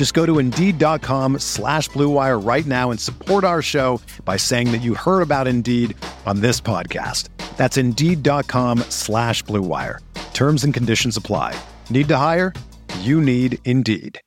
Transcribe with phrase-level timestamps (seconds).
[0.00, 4.78] Just go to Indeed.com slash BlueWire right now and support our show by saying that
[4.78, 7.28] you heard about Indeed on this podcast.
[7.58, 9.98] That's Indeed.com slash BlueWire.
[10.32, 11.54] Terms and conditions apply.
[11.90, 12.54] Need to hire?
[13.00, 14.18] You need Indeed.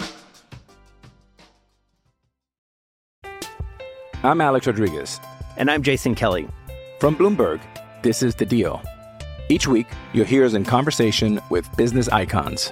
[4.22, 5.20] I'm Alex Rodriguez.
[5.58, 6.48] And I'm Jason Kelly.
[7.00, 7.64] From Bloomberg,
[8.04, 8.80] this is The Deal.
[9.50, 12.72] Each week, you'll hear us in conversation with business icons.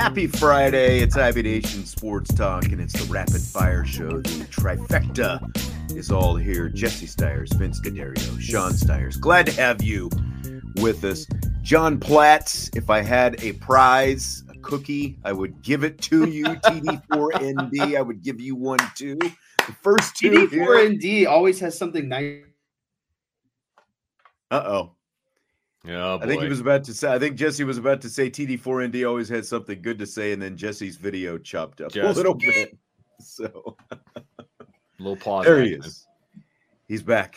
[0.00, 1.00] Happy Friday.
[1.00, 4.22] It's IB Nation Sports Talk, and it's the Rapid Fire Show.
[4.22, 6.70] The trifecta is all here.
[6.70, 9.18] Jesse Stiers, Vince D'Addario, Sean Stiers.
[9.18, 10.08] Glad to have you
[10.76, 11.26] with us.
[11.60, 16.44] John Platts, if I had a prize, a cookie, I would give it to you.
[16.64, 19.16] TD4ND, I would give you one too.
[19.18, 20.30] The first two.
[20.30, 22.40] TD4ND always has something nice.
[24.50, 24.92] Uh oh.
[25.88, 27.12] Oh, I think he was about to say.
[27.12, 30.42] I think Jesse was about to say TD4ND always had something good to say, and
[30.42, 32.76] then Jesse's video chopped up a little bit.
[33.22, 33.76] So
[34.98, 35.44] little pause.
[35.44, 35.84] there he action.
[35.84, 36.06] is.
[36.88, 37.36] He's back.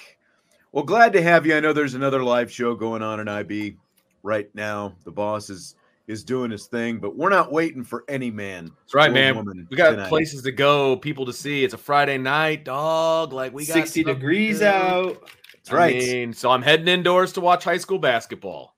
[0.72, 1.58] Well, glad to have you.
[1.58, 3.76] I know there's another live show going on in IB
[4.24, 4.96] right now.
[5.04, 5.75] The boss is
[6.08, 8.72] is doing his thing, but we're not waiting for any man.
[8.84, 9.36] That's right, man.
[9.36, 10.08] woman We got tonight.
[10.08, 11.64] places to go, people to see.
[11.66, 13.34] It's a Friday night, dog.
[13.34, 14.66] Like we got 60 degrees do.
[14.68, 15.30] out.
[15.63, 15.96] That's right.
[15.96, 18.75] Mean, so I'm heading indoors to watch high school basketball.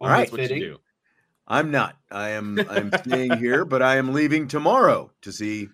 [0.00, 0.30] All right.
[0.30, 0.78] That's what you do.
[1.46, 1.96] I'm not.
[2.10, 2.58] I am.
[2.68, 5.70] I'm staying here, but I am leaving tomorrow to see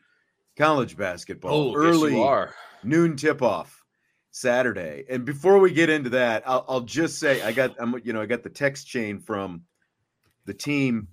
[0.56, 1.52] college basketball.
[1.52, 2.54] Oh, yes, early you are.
[2.84, 3.84] noon tip off
[4.30, 5.04] Saturday.
[5.10, 8.22] And before we get into that, I'll, I'll just say I got I'm you know
[8.22, 9.62] I got the text chain from
[10.44, 11.08] the team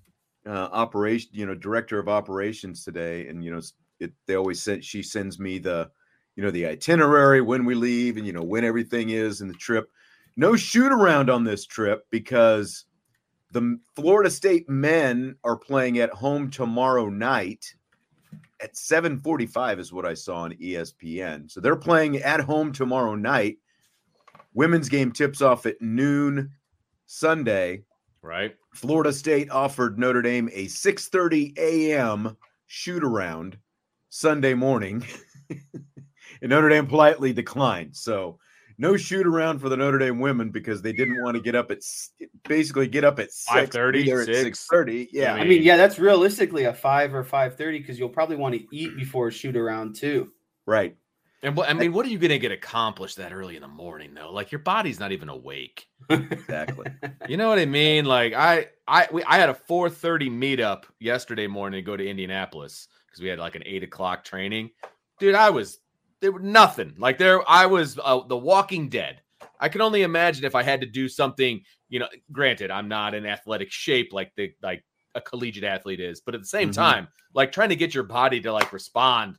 [0.45, 3.61] uh, operation you know director of operations today, and you know
[3.99, 5.89] it they always send she sends me the
[6.35, 9.53] you know the itinerary when we leave and you know when everything is in the
[9.53, 9.89] trip.
[10.37, 12.85] No shoot around on this trip because
[13.51, 17.75] the Florida State men are playing at home tomorrow night
[18.61, 21.49] at 7:45 is what I saw on ESPN.
[21.49, 23.57] So they're playing at home tomorrow night.
[24.53, 26.51] Women's game tips off at noon
[27.05, 27.83] Sunday.
[28.21, 28.55] Right.
[28.73, 32.37] Florida State offered Notre Dame a 6:30 a.m.
[32.67, 33.57] shoot around
[34.09, 35.05] Sunday morning.
[36.41, 37.95] and Notre Dame politely declined.
[37.95, 38.39] So
[38.77, 41.69] no shoot around for the Notre Dame women because they didn't want to get up
[41.71, 41.79] at
[42.47, 45.09] basically get up at 6 5:30, be there at 6:30.
[45.11, 45.33] Yeah.
[45.35, 48.75] I mean, yeah, that's realistically a five or five thirty because you'll probably want to
[48.75, 50.31] eat before a shoot around too.
[50.65, 50.95] right.
[51.43, 54.31] And I mean, what are you gonna get accomplished that early in the morning though?
[54.31, 55.87] Like your body's not even awake.
[56.09, 56.85] Exactly.
[57.27, 58.05] You know what I mean?
[58.05, 62.87] Like I I we, I had a 4:30 meetup yesterday morning to go to Indianapolis
[63.07, 64.71] because we had like an eight o'clock training.
[65.19, 65.79] Dude, I was
[66.21, 66.93] there was nothing.
[66.97, 69.21] Like there, I was uh, the Walking Dead.
[69.59, 71.61] I can only imagine if I had to do something.
[71.89, 74.83] You know, granted, I'm not in athletic shape like the like
[75.15, 76.75] a collegiate athlete is, but at the same Mhm.
[76.75, 79.37] time, like trying to get your body to like respond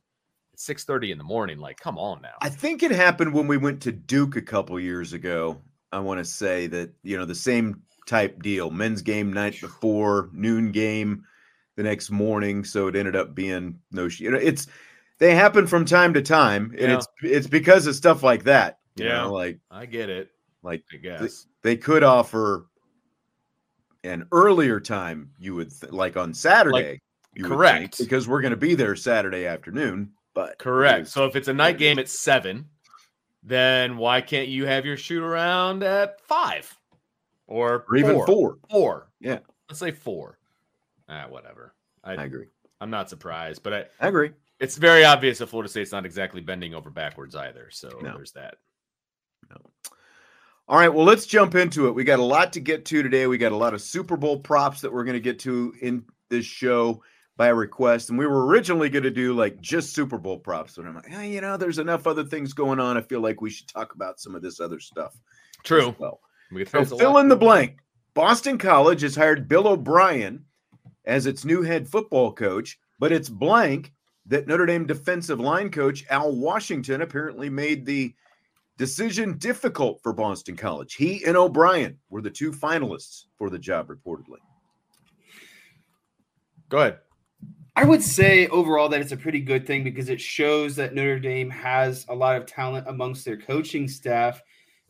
[0.53, 1.57] at 6:30 in the morning.
[1.57, 2.35] Like, come on now.
[2.41, 5.61] I think it happened when we went to Duke a couple years ago.
[5.91, 10.29] I want to say that, you know, the same type deal men's game night before,
[10.33, 11.23] noon game
[11.77, 12.63] the next morning.
[12.63, 14.67] So it ended up being no, you know, it's
[15.23, 16.71] they happen from time to time.
[16.77, 16.95] And Yeah.
[16.97, 18.79] it's it's because of stuff like that.
[18.97, 19.21] You Yeah.
[19.21, 20.29] know, like, I get it.
[20.63, 21.47] like I guess.
[21.61, 22.65] they could offer
[24.03, 26.99] an earlier time, you would th- like on Saturday.
[27.35, 27.97] you would think, correct.
[27.99, 30.11] because we're going to be there Saturday afternoon.
[30.33, 31.07] But Correct.
[31.07, 32.67] So if it's a night game at seven,
[33.43, 36.75] then why can't you have your shoot around at five?
[37.47, 38.57] or, or even four.
[38.69, 39.09] Four.
[39.19, 39.39] Yeah.
[39.69, 40.37] Let's say four.
[41.09, 41.73] Ah, whatever.
[42.03, 42.47] I, I agree.
[42.81, 44.31] I'm not surprised, but I, I agree.
[44.63, 47.69] It's very obvious that Florida State's not exactly bending over backwards either.
[47.71, 48.13] So No.
[48.15, 48.55] there's that.
[49.49, 49.57] No.
[50.67, 51.91] All right, well, let's jump into it.
[51.95, 53.27] We got a lot to get to today.
[53.27, 56.05] We got a lot of Super Bowl props that we're going to get to in
[56.29, 57.03] this show
[57.35, 58.09] by request.
[58.09, 60.75] And we were originally going to do like just Super Bowl props.
[60.77, 62.95] But I'm like, hey, you know, there's enough other things going on.
[62.95, 65.13] I feel like we should talk about some of this other stuff.
[65.63, 65.93] True.
[65.99, 66.21] well.
[66.51, 67.79] We So fill in the blank.
[68.13, 70.45] Boston College has hired Bill O'Brien
[71.03, 73.91] as its new head football coach, but it's blank
[74.27, 78.13] that Notre Dame defensive line coach Al Washington apparently made the
[78.77, 80.95] decision difficult for Boston College.
[80.95, 84.39] He and O'Brien were the two finalists for the job, reportedly.
[86.69, 86.99] Go ahead.
[87.75, 91.19] I would say overall that it's a pretty good thing because it shows that Notre
[91.19, 94.41] Dame has a lot of talent amongst their coaching staff.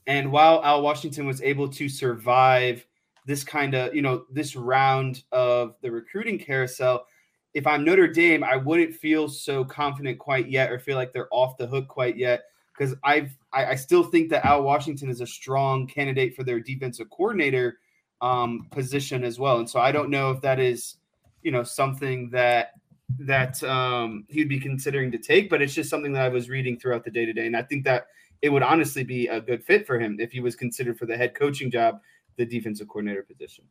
[0.06, 2.86] And while Al Washington was able to survive
[3.25, 7.06] this kind of, you know, this round of the recruiting carousel,
[7.53, 11.27] if I'm Notre Dame, I wouldn't feel so confident quite yet or feel like they're
[11.31, 12.45] off the hook quite yet
[12.77, 16.59] because I've I, I still think that Al Washington is a strong candidate for their
[16.59, 17.77] defensive coordinator
[18.21, 19.59] um, position as well.
[19.59, 20.97] And so I don't know if that is
[21.44, 22.71] you know something that
[23.19, 26.79] that um, he'd be considering to take, but it's just something that I was reading
[26.79, 28.07] throughout the day to day, and I think that
[28.41, 31.15] it would honestly be a good fit for him if he was considered for the
[31.15, 32.01] head coaching job,
[32.38, 33.63] the defensive coordinator position.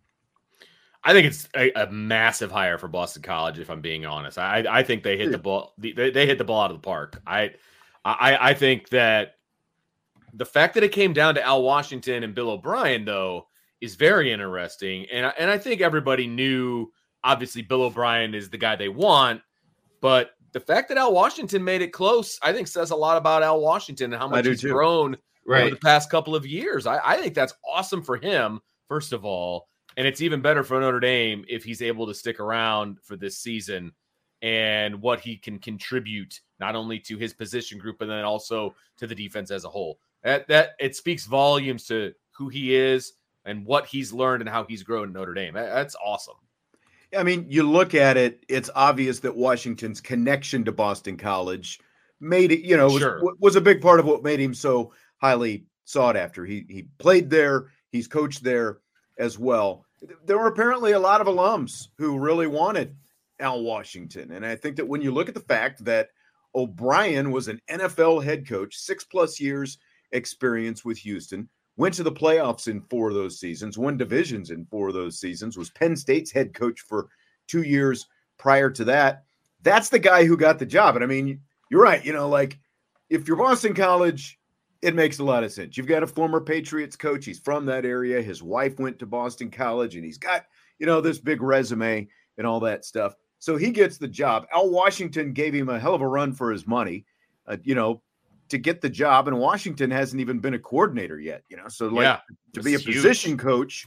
[1.04, 3.58] I think it's a, a massive hire for Boston College.
[3.58, 5.42] If I'm being honest, I I think they hit the hmm.
[5.42, 5.74] ball.
[5.78, 7.20] They, they hit the ball out of the park.
[7.26, 7.52] I
[8.04, 9.36] I I think that
[10.34, 13.48] the fact that it came down to Al Washington and Bill O'Brien though
[13.80, 16.92] is very interesting, and I- and I think everybody knew.
[17.24, 19.42] Obviously, Bill O'Brien is the guy they want,
[20.00, 23.42] but the fact that Al Washington made it close, I think, says a lot about
[23.42, 24.72] Al Washington and how much he's too.
[24.72, 25.16] grown
[25.48, 26.86] over the past couple of years.
[26.86, 29.68] I, I think that's awesome for him, first of all.
[29.96, 33.38] And it's even better for Notre Dame if he's able to stick around for this
[33.38, 33.92] season
[34.40, 39.06] and what he can contribute not only to his position group, but then also to
[39.06, 39.98] the defense as a whole.
[40.22, 44.64] That that it speaks volumes to who he is and what he's learned and how
[44.64, 45.54] he's grown in Notre Dame.
[45.54, 46.36] That's awesome.
[47.16, 51.78] I mean, you look at it, it's obvious that Washington's connection to Boston College
[52.20, 55.66] made it, you know, was, was a big part of what made him so highly
[55.84, 56.46] sought after.
[56.46, 58.78] He he played there, he's coached there
[59.18, 59.84] as well.
[60.24, 62.96] There were apparently a lot of alums who really wanted
[63.40, 64.32] Al Washington.
[64.32, 66.08] And I think that when you look at the fact that
[66.54, 69.78] O'Brien was an NFL head coach, six plus years
[70.12, 74.66] experience with Houston, went to the playoffs in four of those seasons, won divisions in
[74.66, 77.08] four of those seasons, was Penn State's head coach for
[77.48, 78.06] two years
[78.38, 79.24] prior to that.
[79.62, 80.96] That's the guy who got the job.
[80.96, 82.04] And I mean, you're right.
[82.04, 82.58] You know, like
[83.08, 84.38] if you're Boston College,
[84.82, 85.76] it makes a lot of sense.
[85.76, 87.24] You've got a former Patriots coach.
[87.24, 88.20] He's from that area.
[88.20, 90.44] His wife went to Boston College and he's got,
[90.78, 93.14] you know, this big resume and all that stuff.
[93.38, 94.46] So he gets the job.
[94.52, 97.04] Al Washington gave him a hell of a run for his money,
[97.46, 98.02] uh, you know,
[98.48, 99.28] to get the job.
[99.28, 101.68] And Washington hasn't even been a coordinator yet, you know.
[101.68, 102.18] So, like, yeah.
[102.54, 102.96] to be a huge.
[102.96, 103.86] position coach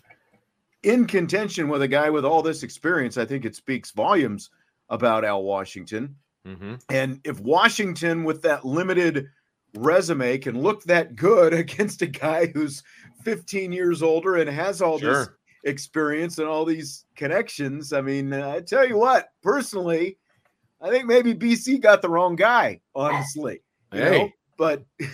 [0.83, 4.49] in contention with a guy with all this experience, I think it speaks volumes
[4.89, 6.15] about Al Washington.
[6.45, 6.81] Mhm.
[6.89, 9.27] And if Washington, with that limited
[9.75, 12.83] resume, can look that good against a guy who's
[13.23, 15.27] 15 years older and has all this
[15.63, 20.17] experience and all these connections, I mean, uh, I tell you what, personally,
[20.81, 23.61] I think maybe BC got the wrong guy, honestly.
[23.91, 24.11] you know?
[24.11, 24.33] Hey.
[24.57, 24.83] But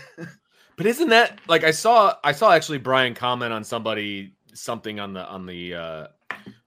[0.81, 5.13] But isn't that like I saw I saw actually Brian comment on somebody something on
[5.13, 6.07] the on the uh,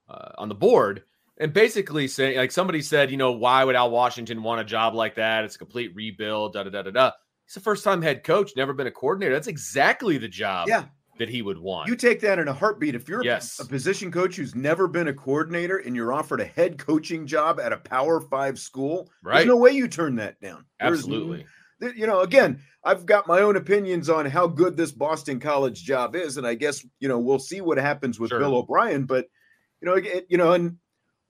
[0.08, 1.02] uh on the board
[1.38, 4.94] and basically saying like somebody said, you know, why would Al Washington want a job
[4.94, 5.42] like that?
[5.42, 7.10] It's a complete rebuild, da da da da da.
[7.46, 9.34] He's a first time head coach, never been a coordinator.
[9.34, 10.86] That's exactly the job yeah,
[11.18, 11.88] that he would want.
[11.88, 12.94] You take that in a heartbeat.
[12.94, 13.58] If you're a- Yes.
[13.60, 17.60] a position coach who's never been a coordinator and you're offered a head coaching job
[17.60, 19.36] at a Power Five school, Right.
[19.36, 20.64] there's no way you turn that down.
[20.80, 21.46] Absolutely.
[21.82, 25.82] th- you know, again, I've got my own opinions on how good this Boston College
[25.82, 28.38] job is, and I guess you know we'll see what happens with Sure.
[28.38, 29.04] Bill O'Brien.
[29.04, 29.26] But
[29.82, 30.76] you know, it, you know, and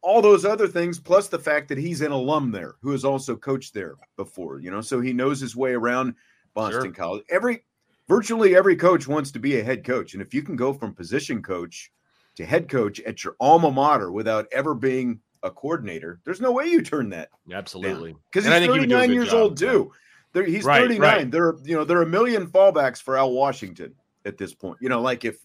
[0.04, 3.34] all those other things, plus the fact that he's an alum there who has also
[3.34, 4.60] coached there before.
[4.60, 6.14] You know, so he knows his way around
[6.54, 6.92] Boston Sure.
[6.92, 7.24] College.
[7.30, 7.64] Every
[8.08, 10.94] virtually every coach wants to be a head coach, and if you can go from
[10.94, 11.90] position coach
[12.36, 16.66] to head coach at your alma mater without ever being a coordinator, there's no way
[16.66, 18.14] you turn that Absolutely.
[18.30, 19.70] because And I he's think he would do a 39 good years job, old yeah.
[19.70, 19.92] too.
[20.32, 21.00] There, he's Right, 39.
[21.00, 21.30] right.
[21.30, 23.94] There are you know there are a million fallbacks for Al Washington
[24.26, 24.78] at this point.
[24.80, 25.38] You know, like if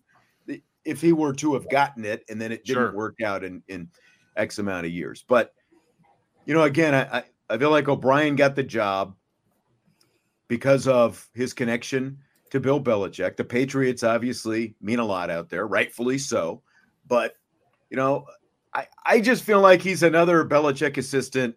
[0.85, 2.93] if he were to have gotten it and then it didn't Sure.
[2.93, 3.89] work out in in
[4.39, 5.23] X amount of years.
[5.27, 5.53] But
[6.45, 9.15] you know, again, I I- feel like O'Brien got the job
[10.47, 12.17] because of his connection
[12.51, 13.37] to Bill Belichick.
[13.37, 16.61] The Patriots obviously mean a lot out there, rightfully so.
[17.07, 17.35] But,
[17.89, 18.25] you know,
[18.73, 21.55] I, I just feel like he's another Belichick assistant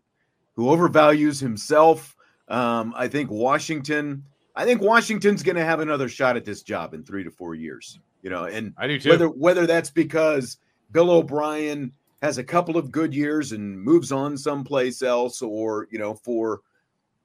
[0.54, 2.14] who overvalues himself.
[2.48, 4.24] Um, I think Washington,
[4.56, 7.54] I think Washington's going to have another shot at this job in three to four
[7.54, 7.98] years.
[8.22, 9.10] You know, and I do too.
[9.10, 10.58] Whether whether that's because
[10.90, 15.98] Bill O'Brien has a couple of good years and moves on someplace else, or you
[15.98, 16.60] know, for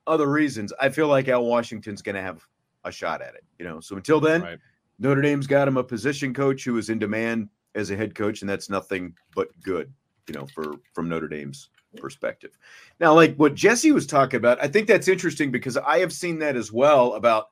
[0.08, 2.44] other reasons, I feel like Al Washington's going to have
[2.84, 3.46] a shot at it.
[3.60, 4.60] You know, so until then, right.
[5.00, 8.42] Notre Dame's got him a position coach who is in demand as a head coach,
[8.42, 9.94] and that's nothing but good.
[10.28, 12.58] You know, for from Notre Dame's perspective.
[13.00, 16.40] Now, like what Jesse was talking about, I think that's interesting because I have seen
[16.40, 17.48] that as well about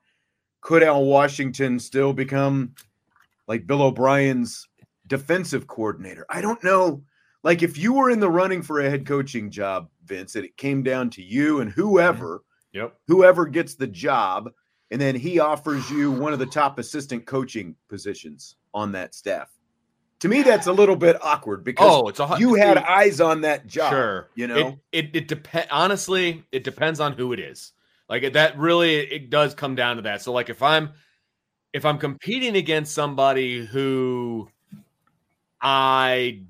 [0.60, 2.74] could Al Washington still become
[3.46, 4.68] like Bill O'Brien's
[5.06, 6.26] defensive coordinator?
[6.28, 7.02] I don't know.
[7.46, 10.56] Like if you were in the running for a head coaching job, Vince, and it
[10.56, 12.78] came down to you and whoever, mm-hmm.
[12.78, 14.50] yep, whoever gets the job,
[14.90, 19.48] and then he offers you one of the top assistant coaching positions on that staff.
[20.20, 23.42] To me, that's a little bit awkward because oh, it's a, you had eyes on
[23.42, 23.92] that job.
[23.92, 25.04] Sure, you know it.
[25.04, 25.68] It, it depends.
[25.70, 27.74] Honestly, it depends on who it is.
[28.08, 30.20] Like that, really, it does come down to that.
[30.20, 30.94] So, like, if I'm
[31.72, 34.48] if I'm competing against somebody who
[35.60, 36.40] I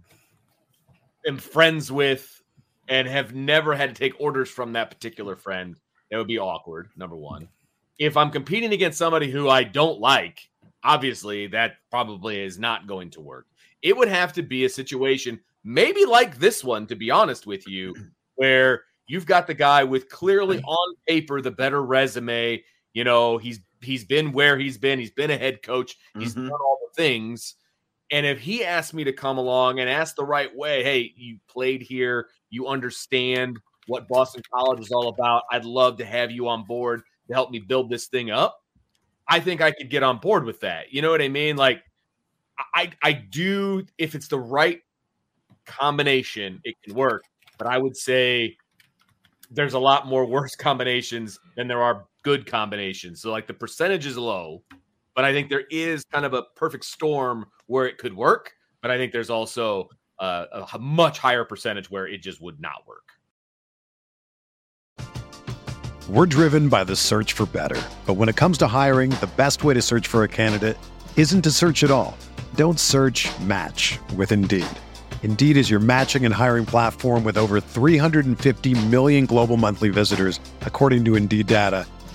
[1.27, 2.43] am friends with
[2.89, 5.77] and have never had to take orders from that particular friend,
[6.11, 6.89] that would be awkward.
[6.97, 7.49] Number one.
[7.99, 10.41] If I'm competing against somebody who I don't like,
[10.85, 13.47] obviously that probably is not going to work.
[13.83, 17.67] It would have to be a situation, maybe like this one, to be honest with
[17.67, 17.95] you,
[18.37, 22.63] where you've got the guy with clearly on paper the better resume.
[22.93, 24.99] You know, he's he's been where he's been.
[24.99, 25.97] He's been a head coach.
[26.19, 26.49] He's mm-hmm.
[26.49, 27.55] done all the things.
[28.11, 31.39] And if he asked me to come along and ask the right way, hey, you
[31.49, 35.43] played here, you understand what Boston College is all about.
[35.51, 38.59] I'd love to have you on board to help me build this thing up.
[39.29, 40.93] I think I could get on board with that.
[40.93, 41.57] You know what I mean?
[41.57, 41.83] Like
[42.75, 44.81] I I do if it's the right
[45.67, 47.25] combination, it can work.
[47.59, 48.57] But I would say
[49.51, 53.21] there's a lot more worse combinations than there are good combinations.
[53.21, 54.63] So like the percentage is low,
[55.17, 58.53] but I think there is kind of a perfect storm where it could work.
[58.83, 59.89] But I think there's also
[60.21, 63.03] a, much higher percentage where it just would not work.
[66.09, 67.83] We're driven by the search for better.
[68.07, 70.77] But when it comes to hiring, the best way to search for a candidate
[71.17, 72.17] isn't to search at all.
[72.55, 74.67] Don't search match with Indeed.
[75.23, 81.05] Indeed is your matching and hiring platform with over 350 million global monthly visitors, according
[81.07, 81.87] to Indeed data,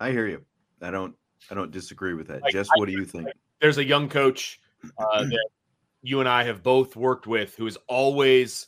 [0.00, 0.42] I hear you.
[0.82, 1.14] I don't.
[1.50, 2.42] I don't disagree with that.
[2.42, 3.28] Like, Jess, what do you think?
[3.60, 4.60] There's a young coach
[4.98, 5.48] uh, that
[6.02, 8.66] you and I have both worked with who is always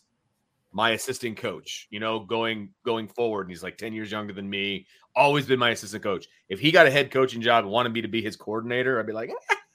[0.73, 3.43] my assistant coach, you know, going going forward.
[3.43, 6.27] And he's like 10 years younger than me, always been my assistant coach.
[6.49, 9.07] If he got a head coaching job and wanted me to be his coordinator, I'd
[9.07, 9.31] be like,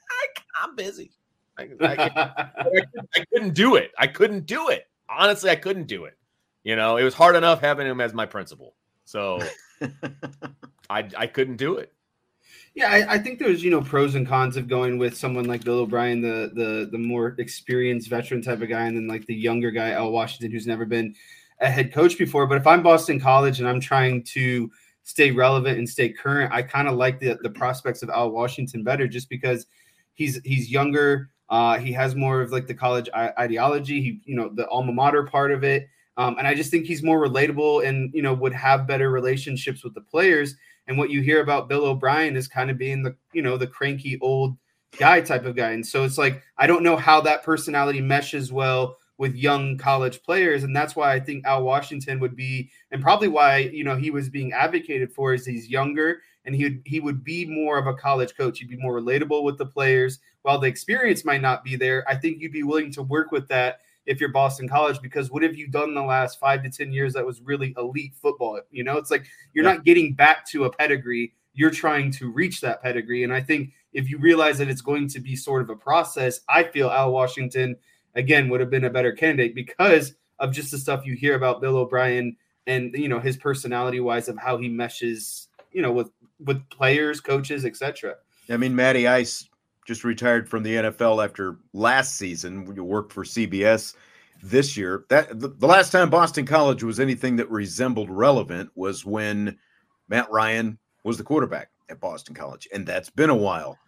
[0.61, 1.11] I'm busy.
[1.59, 2.49] I, I,
[3.15, 3.91] I, couldn't do it.
[3.97, 4.85] I couldn't do it.
[5.09, 6.15] Honestly, I couldn't do it.
[6.63, 8.75] You know, it was hard enough having him as my principal.
[9.05, 9.39] So
[10.89, 11.93] I I couldn't do it.
[12.77, 15.63] Yeah, I, I, think there's you know pros and cons of going with someone like
[15.63, 19.33] Bill O'Brien, the the the more experienced veteran type of guy, and then like the
[19.33, 21.15] younger guy Al Washington, who's never been
[21.59, 22.45] a head coach before.
[22.45, 24.69] But if I'm Boston College and I'm trying to
[25.01, 28.83] stay relevant and stay current, I kind of like the the prospects of Al Washington
[28.83, 29.65] better, just because
[30.13, 31.31] he's he's younger.
[31.49, 34.01] Uh, he has more of like the college ideology.
[34.01, 35.87] He, you know, the alma mater part of it.
[36.17, 39.83] Um, and I just think he's more relatable and you know would have better relationships
[39.83, 40.55] with the players.
[40.87, 43.67] And what you hear about Bill O'Brien is kind of being the you know the
[43.67, 44.57] cranky old
[44.97, 45.71] guy type of guy.
[45.71, 50.21] And so it's like I don't know how that personality meshes well with young college
[50.21, 53.95] players, and that's why I think Al Washington would be, and probably why you know
[53.95, 57.77] he was being advocated for is he's younger and he would he would be more
[57.77, 58.59] of a college coach.
[58.59, 60.19] He'd be more relatable with the players.
[60.41, 63.49] While the experience might not be there, I think you'd be willing to work with
[63.49, 66.91] that if you're Boston College because what have you done the last five to 10
[66.91, 68.59] years that was really elite football?
[68.71, 69.73] You know, it's like you're yeah.
[69.73, 73.23] not getting back to a pedigree, you're trying to reach that pedigree.
[73.23, 76.39] And I think if you realize that it's going to be sort of a process,
[76.47, 77.75] I feel Al Washington,
[78.15, 81.61] again, would have been a better candidate because of just the stuff you hear about
[81.61, 86.09] Bill O'Brien and, you know, his personality wise of how he meshes, you know, with
[86.39, 88.15] with players, coaches, etc.
[88.49, 89.46] I mean, Matty Ice
[89.87, 92.71] just retired from the NFL after last season.
[92.75, 93.95] You worked for CBS
[94.43, 95.05] this year.
[95.09, 99.57] That the, the, last time Boston College was anything that resembled relevant was when
[100.09, 103.79] Matt Ryan was the quarterback at Boston College, and that's been a while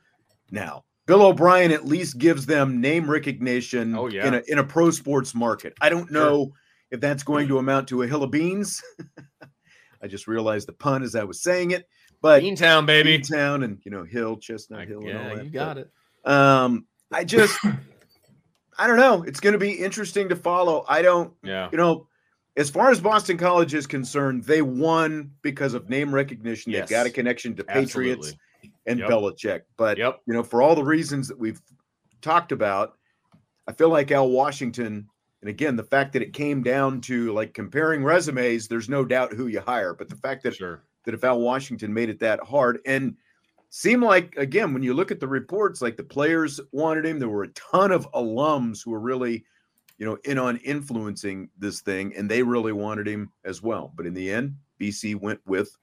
[0.49, 0.85] now.
[1.05, 4.27] Bill O'Brien at least gives them name recognition oh, yeah.
[4.27, 5.73] in a in a pro sports market.
[5.81, 6.53] I don't know sure.
[6.91, 8.81] if that's going to amount to a hill of beans.
[10.01, 11.87] I just realized the pun as I was saying it.
[12.21, 13.17] But Beantown, baby.
[13.17, 15.45] Beantown and you know, Hill, Chestnut Hill, yeah, and all that.
[15.45, 15.89] You got but,
[16.25, 16.31] it.
[16.31, 17.57] Um, I just
[18.77, 19.23] I don't know.
[19.23, 20.85] It's gonna be interesting to follow.
[20.87, 22.07] I don't yeah, you know,
[22.57, 26.71] as far as Boston College is concerned, they won because of name recognition.
[26.71, 26.89] Yes.
[26.89, 28.33] They've got a connection to Patriots
[28.85, 29.09] and yep.
[29.09, 29.61] Belichick.
[29.77, 30.19] But yep.
[30.25, 31.61] you know, for all the reasons that we've
[32.21, 32.97] talked about,
[33.67, 35.07] I feel like Al Washington
[35.41, 39.33] and again, the fact that it came down to like comparing resumes, there's no doubt
[39.33, 39.93] who you hire.
[39.93, 43.15] But the fact that sure that if Al Washington made it that hard and
[43.69, 47.29] seemed like again when you look at the reports like the players wanted him there
[47.29, 49.45] were a ton of alums who were really
[49.97, 54.05] you know in on influencing this thing and they really wanted him as well but
[54.05, 55.77] in the end bc went with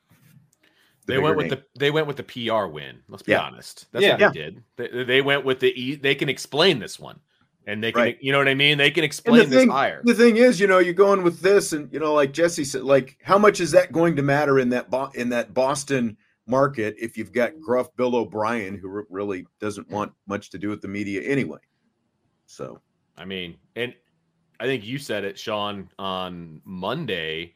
[1.07, 1.51] the they went with name.
[1.51, 3.41] the they went with the pr win let's be yeah.
[3.41, 4.17] honest that's yeah.
[4.19, 7.21] what they did they, they went with the they can explain this one
[7.67, 8.19] and they can right.
[8.21, 8.79] you know what i mean?
[8.79, 10.01] They can explain the thing, this higher.
[10.05, 12.83] the thing is you know you're going with this and you know like jesse said
[12.83, 16.95] like how much is that going to matter in that Bo- in that boston market
[16.99, 20.89] if you've got gruff bill o'brien who really doesn't want much to do with the
[20.89, 21.59] media anyway?
[22.47, 22.81] So.
[23.19, 23.95] I mean and
[24.61, 27.55] i think you said it sean on monday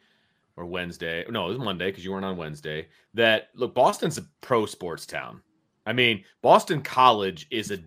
[0.57, 4.23] or wednesday no it was monday because you weren't on wednesday that look boston's a
[4.41, 5.43] pro sports town.
[5.85, 7.79] I mean boston college is a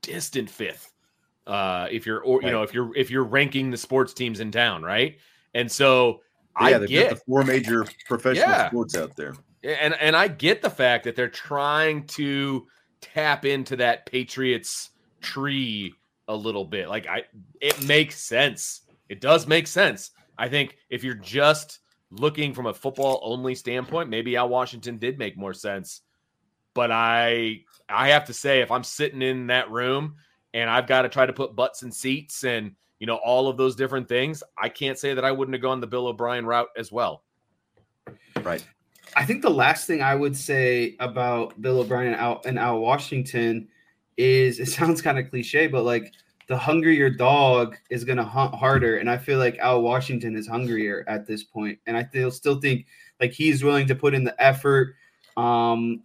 [0.00, 0.92] distant fifth
[1.48, 2.52] uh, if you're or you right.
[2.52, 5.16] know if you're if you're ranking the sports teams in town, right?
[5.54, 6.20] And so
[6.60, 8.68] yeah, I get the four major professional yeah.
[8.68, 9.34] sports out there,
[9.64, 12.66] and and I get the fact that they're trying to
[13.00, 14.90] tap into that Patriots
[15.22, 15.94] tree
[16.28, 16.90] a little bit.
[16.90, 17.24] Like I,
[17.60, 18.82] it makes sense.
[19.08, 20.10] It does make sense.
[20.36, 21.80] I think if you're just
[22.10, 26.02] looking from a football only standpoint, maybe Al Washington did make more sense.
[26.74, 30.16] But I, I have to say, if I'm sitting in that room
[30.58, 33.56] and I've got to try to put butts in seats and you know all of
[33.56, 36.68] those different things, I can't say that I wouldn't have gone the Bill O'Brien route
[36.76, 37.22] as well.
[38.42, 38.66] Right.
[39.16, 42.80] I think the last thing I would say about Bill O'Brien and Al, and Al
[42.80, 43.68] Washington
[44.16, 46.12] is it sounds kind of cliche, but like
[46.48, 48.96] the hungrier dog is going to hunt harder.
[48.96, 51.78] And I feel like Al Washington is hungrier at this point.
[51.86, 52.86] And I still still think
[53.20, 54.94] like he's willing to put in the effort.
[55.36, 56.02] Um,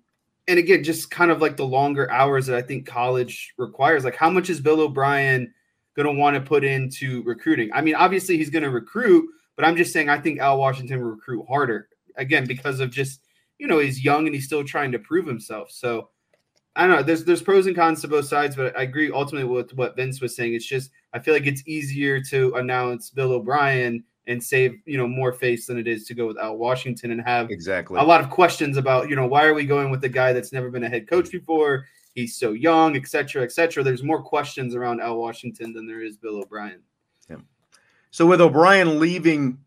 [0.48, 4.04] and again, just kind of like the longer hours that I think college requires.
[4.04, 5.54] Like, how much is Bill O'Brien
[5.96, 7.70] going to want to put into recruiting?
[7.74, 11.02] I mean, obviously he's going to recruit, but I'm just saying I think Al Washington
[11.02, 13.22] will recruit harder again because of just
[13.58, 15.72] you know he's young and he's still trying to prove himself.
[15.72, 16.10] So
[16.76, 17.04] I don't know.
[17.04, 20.22] There's there's pros and cons to both sides, but I agree ultimately with what Vince
[20.22, 20.54] was saying.
[20.56, 25.08] It's just I feel like it's easier to announce Bill O'Brien and save you know
[25.08, 28.30] more face than it is to go without Washington and have exactly a lot of
[28.30, 30.90] questions about you know why are we going with the guy that's never been a
[30.90, 31.40] head coach mm-hmm.
[31.40, 31.86] before?
[32.16, 33.84] He's so young, et cetera, et cetera.
[33.84, 36.82] There's more questions around Al Washington than there is Bill O'Brien.
[37.28, 37.38] Yeah.
[38.12, 39.58] So with O'Brien leaving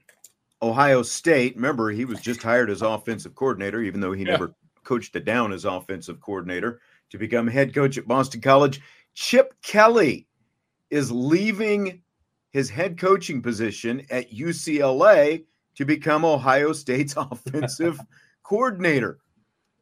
[0.63, 4.31] Ohio State, remember he was just hired as offensive coordinator, even though he yeah.
[4.31, 8.81] never coached it down as offensive coordinator to become head coach at Boston College.
[9.15, 10.29] Chip Kelly
[10.91, 12.01] is leaving
[12.57, 18.01] his head coaching position at UCLA to become Ohio State's offensive
[18.43, 19.19] coordinator.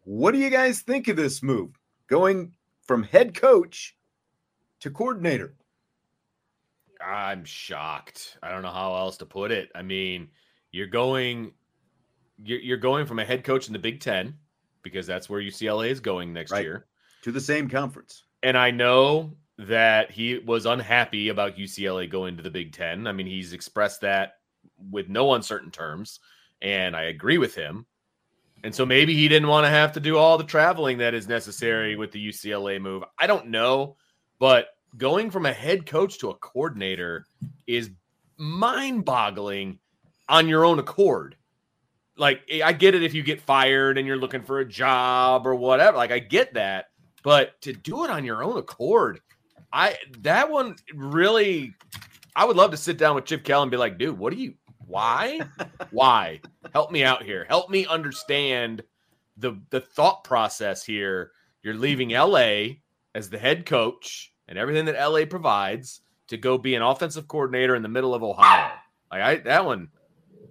[0.03, 1.79] What do you guys think of this move?
[2.09, 3.97] Going from head coach
[4.81, 5.55] to coordinator.
[7.01, 8.39] I'm shocked.
[8.43, 9.71] I don't know how else to put it.
[9.77, 10.31] I mean,
[10.73, 11.53] you're going
[12.43, 14.35] you're, going from a head coach in the Big 10
[14.83, 16.65] because that's where UCLA is going next right.
[16.65, 16.87] year
[17.23, 18.25] to the same conference.
[18.43, 23.07] And I know that he was unhappy about UCLA going to the Big Ten.
[23.07, 24.35] I mean, he's expressed that
[24.91, 26.21] with no uncertain terms,
[26.61, 27.87] and I agree with him.
[28.65, 31.29] And so maybe he didn't want to have to do all the traveling that is
[31.29, 33.05] necessary with the UCLA move.
[33.19, 33.97] I don't know,
[34.39, 37.27] but going from a head coach to a coordinator
[37.67, 37.91] is
[38.39, 39.79] mind boggling
[40.29, 41.37] on your own accord.
[42.17, 45.55] Like, I get it if you get fired and you're looking for a job or
[45.55, 45.97] whatever.
[45.97, 46.87] Like, I get that.
[47.23, 49.21] But to do it on your own accord,
[49.75, 51.75] I that one really
[52.37, 54.39] I would love to sit down with Chip Kelly and be like, dude, what do
[54.39, 54.55] you
[54.87, 55.41] why?
[55.91, 56.41] why?
[56.73, 57.45] Help me out here.
[57.49, 58.85] Help me understand
[59.37, 61.33] the the thought process here.
[61.63, 62.77] You're leaving LA
[63.17, 67.75] as the head coach and everything that LA provides to go be an offensive coordinator
[67.75, 68.71] in the middle of Ohio.
[69.11, 69.89] Like I that one,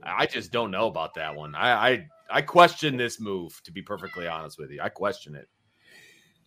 [0.03, 1.55] I just don't know about that one.
[1.55, 4.81] I I, I question this move to be perfectly honest with you.
[4.81, 5.47] I question it.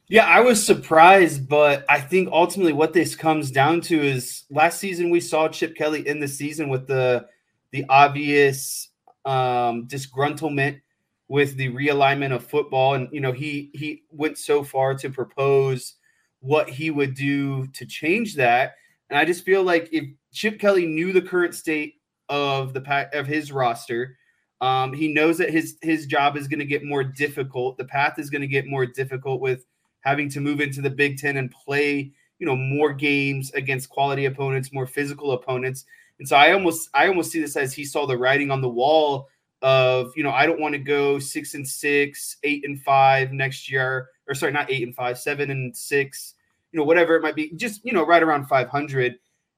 [0.09, 4.79] Yeah, I was surprised, but I think ultimately what this comes down to is last
[4.79, 7.27] season we saw Chip Kelly in the season with the
[7.73, 8.91] the obvious
[9.25, 10.81] um, disgruntlement
[11.29, 15.95] with the realignment of football, and you know he he went so far to propose
[16.39, 18.75] what he would do to change that,
[19.11, 21.95] and I just feel like if Chip Kelly knew the current state
[22.29, 24.17] of the pack of his roster,
[24.61, 27.77] um, he knows that his his job is going to get more difficult.
[27.77, 29.65] The path is going to get more difficult with
[30.07, 34.27] having to move into the Big Ten and play, you know, more games against quality
[34.27, 35.85] opponents, more physical opponents.
[36.21, 38.69] And so I almost I almost see this as he saw the writing on the
[38.69, 39.29] wall
[39.63, 43.69] of, you know, I don't want to go six and six, eight and five next
[43.69, 46.35] year, or sorry, not eight and five, seven and six,
[46.71, 49.17] you know, whatever it might be, just you know, right around 500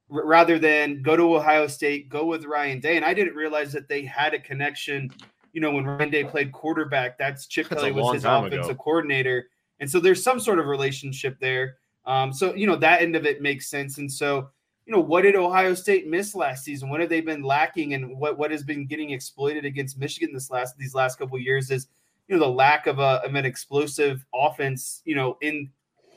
[0.09, 2.95] rather than go to Ohio State, go with Ryan Day.
[2.95, 5.11] And I didn't realize that they had a connection.
[5.53, 8.75] You know, when Ryan Day played quarterback, that's Chip Kelly was his offensive ago.
[8.75, 9.47] coordinator.
[9.79, 11.77] And so there's some sort of relationship there.
[12.05, 13.97] Um, so, you know, that end of it makes sense.
[13.97, 14.49] And so,
[14.85, 16.89] you know, what did Ohio State miss last season?
[16.89, 20.49] What have they been lacking and what, what has been getting exploited against Michigan this
[20.49, 21.87] last these last couple years is,
[22.27, 25.69] you know, the lack of, a, of an explosive offense, you know, in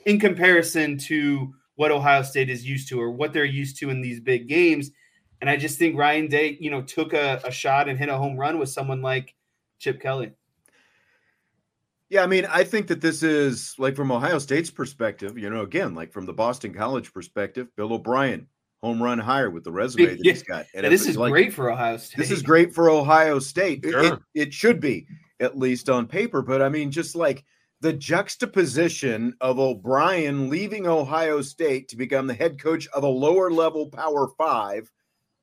[0.05, 4.01] in comparison to what Ohio State is used to or what they're used to in
[4.01, 4.91] these big games.
[5.41, 8.17] And I just think Ryan Day, you know, took a, a shot and hit a
[8.17, 9.35] home run with someone like
[9.79, 10.31] Chip Kelly.
[12.09, 15.61] Yeah, I mean, I think that this is like from Ohio State's perspective, you know,
[15.61, 18.47] again, like from the Boston College perspective, Bill O'Brien,
[18.83, 20.65] home run higher with the resume that he's got.
[20.75, 22.17] And this is like, great for Ohio State.
[22.17, 23.83] This is great for Ohio State.
[23.83, 24.03] Sure.
[24.03, 25.07] It, it should be,
[25.39, 26.41] at least on paper.
[26.41, 27.43] But I mean, just like
[27.79, 33.51] the juxtaposition of O'Brien leaving Ohio State to become the head coach of a lower
[33.51, 34.91] level Power Five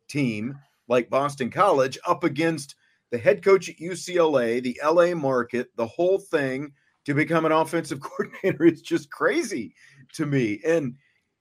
[0.09, 0.57] team
[0.89, 2.75] like Boston College up against
[3.11, 6.73] the head coach at UCLA, the LA market, the whole thing
[7.05, 9.75] to become an offensive coordinator is just crazy
[10.15, 10.61] to me.
[10.65, 10.95] And,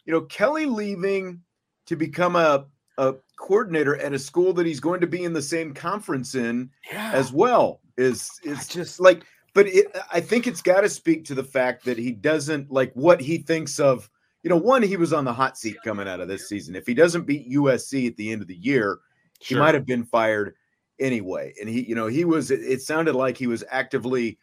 [0.05, 1.41] you know, Kelly leaving
[1.86, 2.65] to become a,
[2.97, 6.69] a coordinator at a school that he's going to be in the same conference in
[6.91, 7.12] yeah.
[7.13, 11.36] as well is is just like but it, I think it's got to speak to
[11.36, 14.10] the fact that he doesn't like what he thinks of.
[14.43, 16.75] You know, one, he was on the hot seat coming out of this season.
[16.75, 18.99] If he doesn't beat USC at the end of the year,
[19.41, 19.58] sure.
[19.58, 20.55] he might have been fired
[20.99, 21.53] anyway.
[21.59, 24.38] And he, you know, he was, it, sounded like he was actively,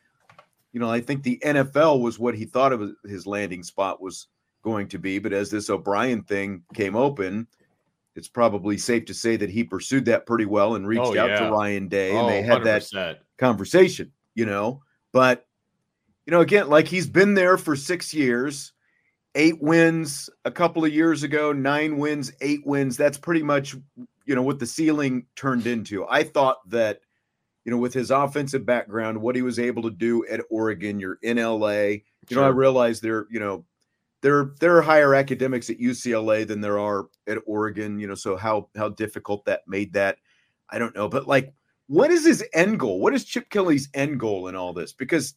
[0.73, 4.29] you know, I think the NFL was what he thought of his landing spot was
[4.63, 5.19] going to be.
[5.19, 7.47] But as this O'Brien thing came open,
[8.15, 11.31] it's probably safe to say that he pursued that pretty well and reached oh, out
[11.31, 11.41] yeah.
[11.41, 12.91] to Ryan Day and oh, they had 100%.
[12.93, 14.83] that conversation, you know.
[15.13, 15.47] But,
[16.25, 18.73] you know, again, like he's been there for six years,
[19.35, 22.97] eight wins a couple of years ago, nine wins, eight wins.
[22.97, 23.77] That's pretty much
[24.27, 26.07] you know what the ceiling turned into.
[26.09, 27.01] I thought that
[27.65, 31.19] you know with his offensive background, what he was able to do at Oregon, you're
[31.23, 31.71] in LA.
[31.71, 32.43] You sure.
[32.43, 33.65] know, I realize there, you know,
[34.23, 37.99] there there are higher academics at UCLA than there are at Oregon.
[37.99, 40.19] You know, so how how difficult that made that,
[40.69, 41.09] I don't know.
[41.09, 41.55] But like,
[41.87, 43.01] what is his end goal?
[43.01, 44.93] What is Chip Kelly's end goal in all this?
[44.93, 45.35] Because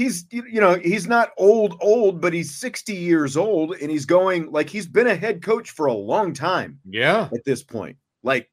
[0.00, 4.50] he's you know he's not old old but he's 60 years old and he's going
[4.50, 7.28] like he's been a head coach for a long time yeah.
[7.34, 7.98] at this point.
[8.22, 8.50] Like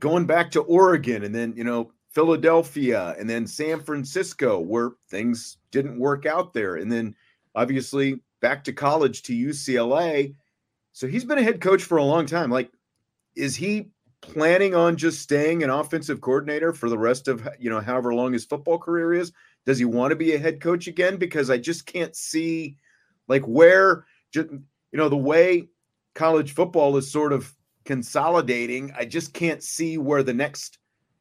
[0.00, 5.58] going back to oregon and then you know philadelphia and then san francisco where things
[5.70, 6.74] didn't work out there.
[6.74, 7.14] And then
[7.54, 10.34] obviously back to college to ucla
[10.92, 12.50] so he's been a head coach for a long time.
[12.50, 12.72] Like
[13.36, 13.90] is he
[14.22, 18.32] planning on just staying an offensive coordinator for the rest of you know however long
[18.32, 19.30] his football career is
[19.68, 21.18] does he want to be a head coach again?
[21.18, 22.78] Because I just can't see
[23.28, 24.62] like where you
[24.94, 25.68] know the way
[26.14, 27.54] college football is sort of
[27.84, 28.90] consolidating.
[28.96, 30.78] I just can't see where the next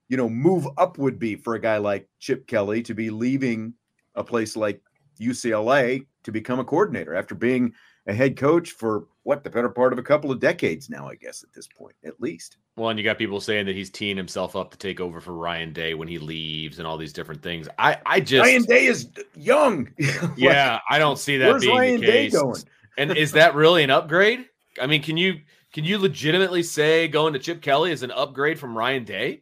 [0.08, 3.74] you know move up would be for a guy like Chip Kelly to be leaving
[4.16, 4.82] a place like
[5.20, 7.74] UCLA to become a coordinator after being
[8.08, 11.16] a head coach for what the better part of a couple of decades now, I
[11.16, 12.56] guess, at this point, at least.
[12.78, 15.34] Well, and you got people saying that he's teeing himself up to take over for
[15.34, 17.68] Ryan Day when he leaves and all these different things.
[17.78, 19.90] I, I just Ryan Day is young.
[20.38, 22.40] yeah, I don't see that Where's being Ryan the Day case.
[22.42, 22.62] going?
[22.98, 24.46] and is that really an upgrade?
[24.82, 25.42] I mean, can you
[25.74, 29.42] can you legitimately say going to Chip Kelly is an upgrade from Ryan Day?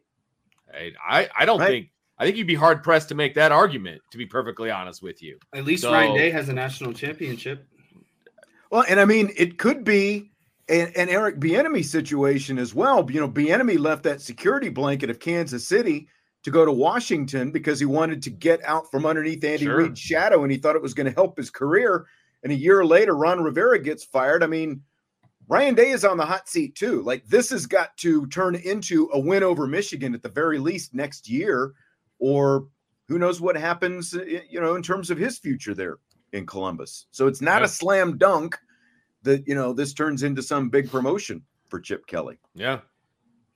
[0.74, 1.68] I I, I don't Right.
[1.68, 5.04] think I think you'd be hard pressed to make that argument, to be perfectly honest
[5.04, 5.38] with you.
[5.54, 7.68] At least So- Ryan Day has a national championship.
[8.72, 10.32] Well, and I mean, it could be
[10.68, 13.10] an, an Eric Bieniemy situation as well.
[13.10, 16.08] You know, Bieniemy left that security blanket of Kansas City
[16.44, 19.78] to go to Washington because he wanted to get out from underneath Andy Sure.
[19.78, 22.06] Reid's shadow, and he thought it was going to help his career.
[22.44, 24.44] And a year later, Ron Rivera gets fired.
[24.44, 24.82] I mean,
[25.48, 27.02] Ryan Day is on the hot seat too.
[27.02, 30.94] Like this has got to turn into a win over Michigan at the very least
[30.94, 31.74] next year,
[32.20, 32.68] or
[33.08, 35.98] who knows what happens, you know, in terms of his future there
[36.36, 37.08] in Columbus.
[37.12, 37.66] So it's not Yeah.
[37.66, 38.58] a slam dunk
[39.24, 42.38] that you know this turns into some big promotion for Chip Kelly.
[42.54, 42.80] Yeah.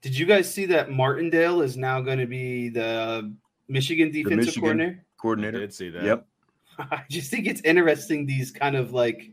[0.02, 3.32] Did you guys see that Martindale is now going to be the
[3.68, 4.98] Michigan defensive Michigan coordinator?
[5.00, 5.58] I Coordinator.
[5.60, 6.02] did see that.
[6.04, 6.26] Yep.
[6.78, 9.30] I just think it's interesting these kind of like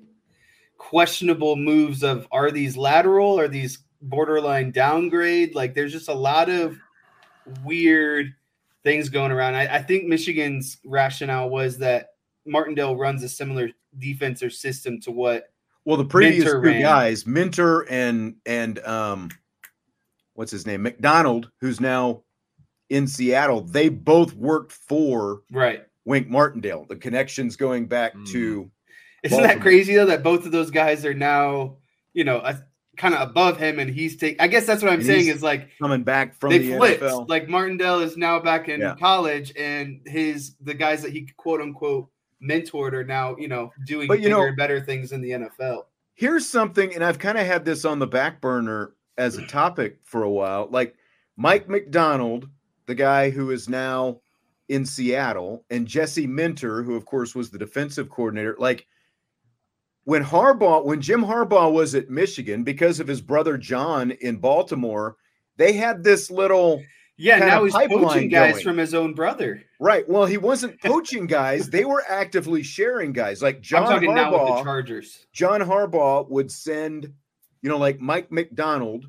[0.77, 6.49] questionable moves of are these lateral are these borderline downgrade like there's just a lot
[6.49, 6.77] of
[7.63, 8.31] weird
[8.83, 12.09] things going around I, I think michigan's rationale was that
[12.47, 15.51] martindale runs a similar defense or system to what
[15.85, 16.81] Well, the previous Minter two ran.
[16.81, 19.29] guys, Minter and and um,
[20.33, 22.23] what's his name, Macdonald, who's now
[22.89, 23.61] in Seattle.
[23.61, 26.85] They both worked for right Wink Martindale.
[26.87, 28.27] The connections going back Mm.
[28.31, 28.71] to
[29.23, 29.55] isn't Baltimore.
[29.55, 31.77] that crazy though that both of those guys are now
[32.13, 32.41] you know
[32.97, 35.43] kind of above him and he's taking i guess that's what i'm And saying is
[35.43, 37.01] like coming back from they the flipped.
[37.03, 37.27] NFL.
[37.29, 38.95] Like Martindale is now back in Yeah.
[38.99, 42.09] college, and his the guys that he quote unquote
[42.41, 45.31] mentored are now you know doing But, you bigger know- and better things in the
[45.31, 45.83] NFL.
[46.15, 49.99] Here's something, and I've kind of had this on the back burner as a topic
[50.03, 50.67] for a while.
[50.71, 50.95] Like
[51.35, 52.49] Mike Macdonald,
[52.87, 54.19] the guy who is now
[54.67, 58.55] in Seattle, and Jesse Minter, who of course was the defensive coordinator.
[58.57, 58.87] Like
[60.05, 65.17] when Harbaugh, when Jim Harbaugh was at Michigan, because of his brother John in Baltimore,
[65.57, 66.81] they had this little
[67.17, 68.63] Yeah, now he's poaching guys going.
[68.63, 69.63] from his own brother.
[69.79, 70.07] right.
[70.07, 73.41] Well, he wasn't poaching guys; they were actively sharing guys.
[73.41, 74.57] Like John I'm talking now with Harbaugh.
[74.57, 75.25] the Chargers.
[75.33, 77.11] John Harbaugh would send,
[77.61, 79.07] you know, like Mike Macdonald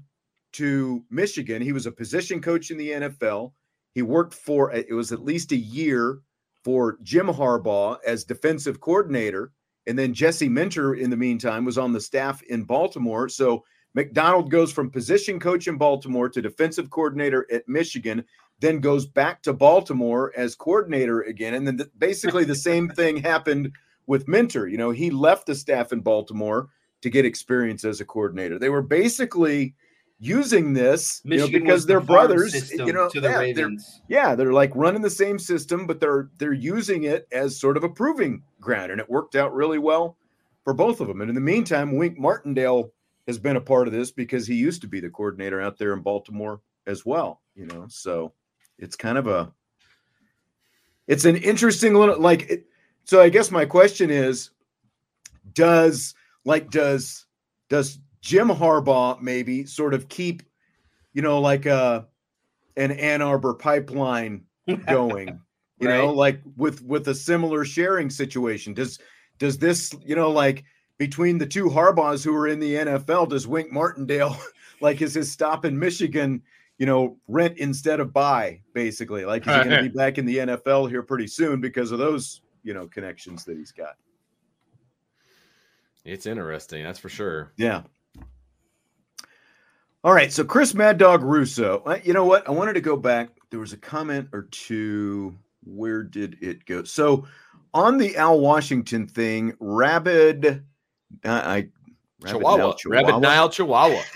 [0.53, 1.61] to Michigan.
[1.61, 3.53] He was a position coach in the NFL.
[3.95, 6.21] He worked for it was at least a year
[6.65, 9.53] for Jim Harbaugh as defensive coordinator.
[9.87, 13.29] And then Jesse Minter, in the meantime, was on the staff in Baltimore.
[13.29, 13.65] So
[13.99, 18.25] Macdonald goes from position coach in Baltimore to defensive coordinator at Michigan,
[18.61, 21.55] then goes back to Baltimore as coordinator again.
[21.55, 23.73] And then th- basically the same thing happened
[24.07, 24.69] with Minter.
[24.69, 26.69] You know, he left the staff in Baltimore
[27.03, 28.57] to get experience as a coordinator.
[28.57, 29.75] They were basically
[30.21, 32.71] using this you know, because they're farm brothers.
[32.71, 33.77] You know, to the yeah, they're-
[34.09, 37.83] yeah, they're like running the same system, but they're they're using it as sort of
[37.83, 40.17] a proving ground, and it worked out really well
[40.63, 41.21] for both of them.
[41.21, 42.93] And in the meantime, Wink Martindale
[43.29, 45.93] has been a part of this because he used to be the coordinator out there
[45.93, 47.43] in Baltimore as well.
[47.55, 48.33] You know, so
[48.79, 49.53] it's kind of a
[51.07, 52.51] it's an interesting little like.
[52.51, 52.67] It,
[53.05, 54.51] so I guess my question is,
[55.53, 56.15] does
[56.45, 57.27] like does
[57.69, 60.43] does Jim Harbaugh maybe sort of keep,
[61.13, 62.09] you know, like a
[62.77, 64.45] an Ann Arbor pipeline
[64.87, 65.39] going,
[65.79, 68.73] you know, like with with a similar sharing situation.
[68.73, 68.99] Does
[69.39, 70.65] does this, you know, like
[70.99, 74.37] between the two Harbaughs who are in the NFL, does Wink Martindale
[74.81, 76.43] like is his stop in Michigan,
[76.79, 79.25] you know, rent instead of buy, basically?
[79.25, 81.99] Like is he going to be back in the NFL here pretty soon because of
[81.99, 83.97] those, you know, connections that he's got?
[86.05, 87.53] It's interesting, that's for sure.
[87.57, 87.83] Yeah.
[90.05, 90.33] All right.
[90.33, 91.83] So Chris Mad Dog Russo.
[91.85, 92.49] uh, You know what?
[92.49, 93.31] I wanted to go back.
[93.51, 95.37] There was a comment or two.
[95.65, 96.85] Where did it go?
[96.85, 97.27] So
[97.75, 100.65] on the Al Washington thing, Rabid,
[101.25, 101.69] uh, I
[102.21, 102.57] Rabid Chihuahua.
[102.57, 104.03] Nile Rabbit Nile Chihuahua.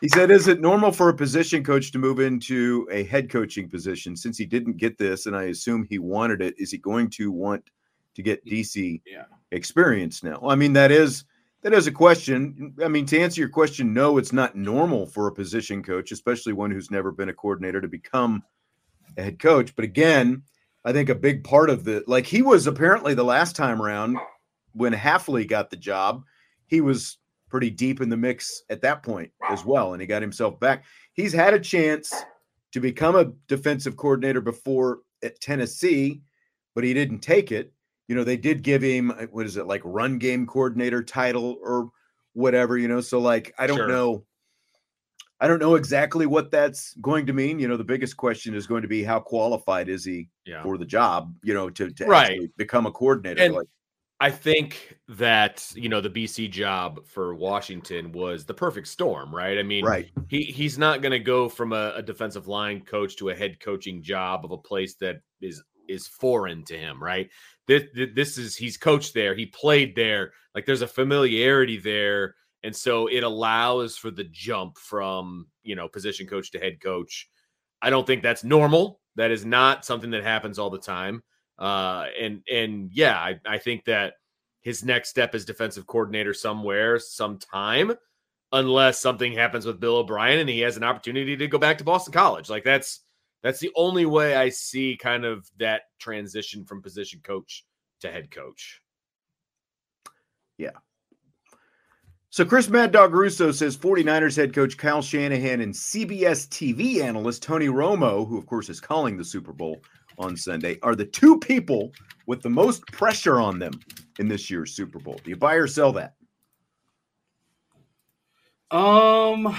[0.00, 3.68] He said, "Is it normal for a position coach to move into a head coaching
[3.68, 6.54] position since he didn't get this, and I assume he wanted it?
[6.58, 7.68] Is he going to want
[8.14, 9.24] to get DC Yeah.
[9.50, 10.38] experience now?
[10.40, 11.24] Well, I mean, that is
[11.60, 12.74] that is a question.
[12.82, 16.54] I mean, to answer your question, no, it's not normal for a position coach, especially
[16.54, 18.42] one who's never been a coordinator, to become
[19.18, 19.76] a head coach.
[19.76, 20.42] But again,
[20.86, 24.16] I think a big part of the like he was apparently the last time around
[24.72, 26.24] when Hafley got the job,
[26.66, 30.22] he was pretty deep in the mix at that point as well, and he got
[30.22, 30.84] himself back.
[31.14, 32.14] He's had a chance
[32.72, 36.22] to become a defensive coordinator before at Tennessee,
[36.74, 37.72] but he didn't take it.
[38.08, 41.58] you know, they did give him uh, what is it like run game coordinator title
[41.62, 41.90] or
[42.32, 43.00] whatever, you know.
[43.00, 43.86] So like I don't Sure.
[43.88, 44.24] know.
[45.40, 47.58] I don't know exactly what that's going to mean.
[47.60, 50.62] You know, the biggest question is going to be how qualified is he Yeah.
[50.62, 52.50] for the job, you know, to, to Right.
[52.56, 53.42] become a coordinator.
[53.42, 53.68] And like,
[54.22, 59.58] I think that you know the BC job for Washington was the perfect storm, right?
[59.58, 60.10] I mean, right.
[60.28, 63.60] he he's not going to go from a, a defensive line coach to a head
[63.60, 67.30] coaching job of a place that is is foreign to him, right?
[67.66, 72.76] This this is he's coached there, he played there, like there's a familiarity there, and
[72.76, 77.26] so it allows for the jump from you know position coach to head coach.
[77.80, 79.00] I don't think that's normal.
[79.16, 81.22] That is not something that happens all the time.
[81.60, 84.14] Uh, and and yeah, I, I think that
[84.62, 87.92] his next step is defensive coordinator somewhere, sometime,
[88.52, 91.84] unless something happens with Bill O'Brien and he has an opportunity to go back to
[91.84, 92.48] Boston College.
[92.48, 93.00] Like that's
[93.42, 97.64] that's the only way I see kind of that transition from position coach
[98.00, 98.80] to head coach.
[100.58, 100.70] Yeah.
[102.32, 107.42] So Chris Mad Dog Russo says 49ers head coach Kyle Shanahan and CBS TV analyst
[107.42, 109.82] Tony Romo, who of course is calling the Super Bowl
[110.20, 111.92] on Sunday, are the two people
[112.26, 113.72] with the most pressure on them
[114.18, 115.20] in this year's Super Bowl.
[115.24, 116.14] Do you buy or sell that?
[118.70, 119.56] Um,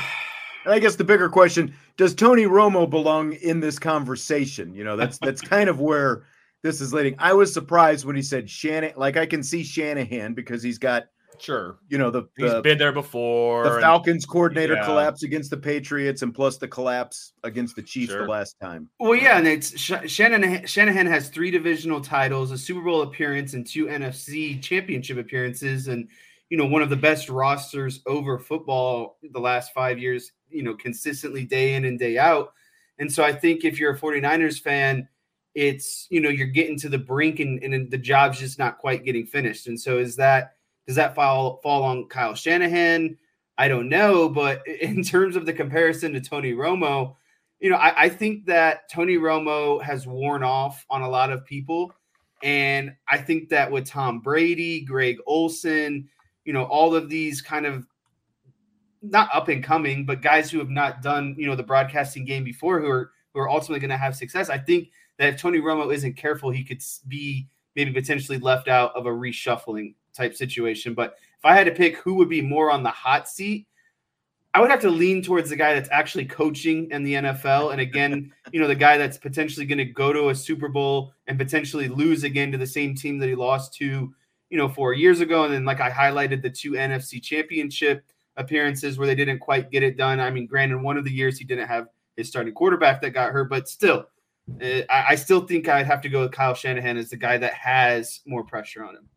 [0.64, 4.74] And I guess the bigger question, does Tony Romo belong in this conversation?
[4.74, 6.24] You know, that's that's kind of where
[6.62, 7.16] this is leading.
[7.18, 8.94] I was surprised when he said Shannon.
[8.96, 11.06] like I can see Shanahan because he's got,
[11.42, 11.78] Sure.
[11.90, 13.64] you know, the, He's the been there before.
[13.64, 14.86] the and- Falcons coordinator yeah.
[14.86, 18.24] collapse against the Patriots and plus the collapse against the Chiefs Sure.
[18.24, 18.90] the last time.
[19.00, 20.66] well, yeah, and it's Sh- Shanahan.
[20.66, 26.08] Shanahan has three divisional titles, a Super Bowl appearance, and two NFC Championship appearances, and
[26.50, 30.32] you know one of the best rosters over football the last five years.
[30.50, 32.54] You know, consistently day in and day out.
[33.00, 35.08] And so I think if you're a 49ers fan,
[35.56, 39.06] it's you know you're getting to the brink and, and the job's just not quite
[39.06, 39.68] getting finished.
[39.68, 40.56] And so is that
[40.88, 43.18] does that fall fall on Kyle Shanahan?
[43.58, 47.16] I don't know, but in terms of the comparison to Tony Romo,
[47.60, 51.46] you know, I, I think that Tony Romo has worn off on a lot of
[51.46, 51.94] people.
[52.44, 56.10] And I think that with Tom Brady, Greg Olsen,
[56.44, 57.86] you know, all of these kind of
[59.04, 62.44] not up and coming, but guys who have not done, you know, the broadcasting game
[62.44, 64.50] before who are who are ultimately going to have success.
[64.50, 68.94] I think that if Tony Romo isn't careful, he could be maybe potentially left out
[68.96, 70.94] of a reshuffling type situation.
[70.94, 73.68] But if I had to pick who would be more on the hot seat,
[74.54, 77.72] I would have to lean towards the guy that's actually coaching in the NFL.
[77.72, 81.14] And again, you know, the guy that's potentially going to go to a Super Bowl
[81.28, 84.14] and potentially lose again to the same team that he lost to,
[84.50, 85.46] you know, four years ago.
[85.46, 88.04] And then, like I highlighted, the two NFC championship
[88.38, 90.20] appearances where they didn't quite get it done.
[90.20, 93.32] I mean, granted, one of the years he didn't have his starting quarterback that got
[93.32, 94.06] hurt, but still,
[94.60, 97.38] eh, I, I still think I'd have to go with Kyle Shanahan as the guy
[97.38, 99.10] that has more pressure on him.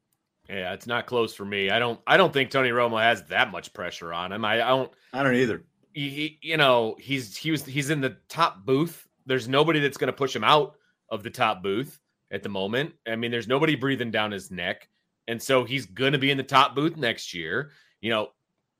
[0.48, 1.70] Yeah, it's not close for me.
[1.70, 4.44] I don't I don't think Tony Romo has that much pressure on him.
[4.44, 5.62] I, I don't I don't either.
[5.92, 9.06] he, he- you know, he's he was he's in the top booth.
[9.26, 10.74] There's nobody that's going to push him out
[11.08, 11.98] of the top booth
[12.30, 12.92] at the moment.
[13.06, 14.88] I mean, there's nobody breathing down his neck,
[15.28, 17.70] and so he's going to be in the top booth next year.
[18.02, 18.28] You know,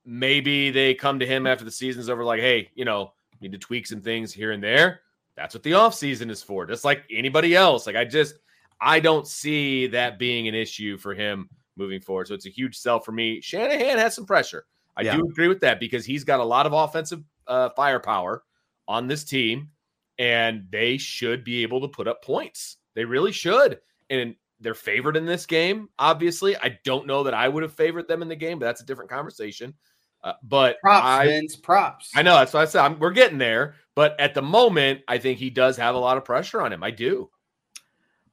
[0.05, 3.59] maybe they come to him after the season's over, like, hey, you know, need to
[3.59, 5.01] tweak some things here and there.
[5.37, 7.87] That's what the offseason is for, just like anybody else.
[7.87, 8.35] Like, I just
[8.85, 12.29] I don't see that being an issue for him moving forward.
[12.29, 13.41] So it's a huge sell for me.
[13.41, 14.67] Shanahan has some pressure.
[14.97, 15.17] I Yeah.
[15.17, 18.45] do agree with that because he's got a lot of offensive uh, firepower
[18.87, 19.71] on this team,
[20.19, 22.77] and they should be able to put up points.
[22.95, 23.81] They really should.
[24.11, 26.57] And they're favored in this game, obviously.
[26.57, 28.87] I don't know that I would have favored them in the game, but that's a
[28.87, 29.75] different conversation.
[30.23, 31.57] Uh, but Props, I, Vince.
[31.57, 32.13] Props.
[32.15, 32.83] I know that's what I said.
[32.83, 36.17] I'm, we're getting there, but at the moment, I think he does have a lot
[36.17, 36.83] of pressure on him.
[36.83, 37.29] I do.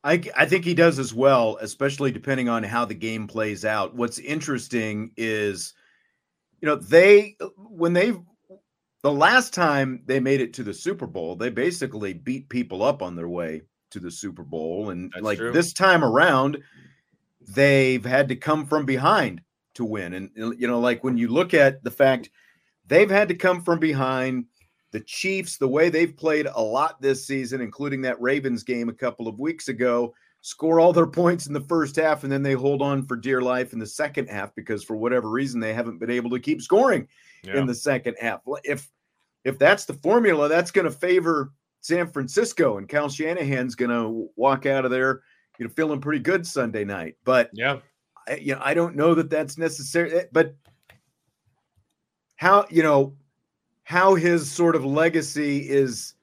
[0.04, 3.96] I, I think he does as well, especially depending on how the game plays out.
[3.96, 5.74] What's interesting is,
[6.60, 8.14] you know, they when they
[9.04, 13.02] the last time they made it to the Super Bowl, they basically beat people up
[13.02, 13.62] on their way
[13.92, 15.52] to the Super Bowl, and That's like true.
[15.52, 16.58] this time around,
[17.50, 19.42] they've had to come from behind
[19.76, 20.14] to win.
[20.14, 22.30] And you know, like when you look at the fact
[22.92, 24.46] they've had to come from behind.
[24.92, 28.94] The Chiefs, the way they've played a lot this season, including that Ravens game a
[28.94, 32.54] couple of weeks ago, score all their points in the first half and then they
[32.54, 36.00] hold on for dear life in the second half because for whatever reason they haven't
[36.00, 37.08] been able to keep scoring
[37.60, 38.42] in the second half.
[38.64, 38.90] If
[39.44, 44.30] if that's the formula, that's going to favor San Francisco and Kyle Shanahan's going to
[44.36, 45.22] walk out of there,
[45.58, 47.16] you know, feeling pretty good Sunday night.
[47.24, 47.80] But Yeah.
[48.28, 50.14] I, you know, I don't know that that's necessary.
[50.14, 50.56] Eh, but
[52.36, 53.16] how you know
[53.92, 56.14] how his sort of legacy is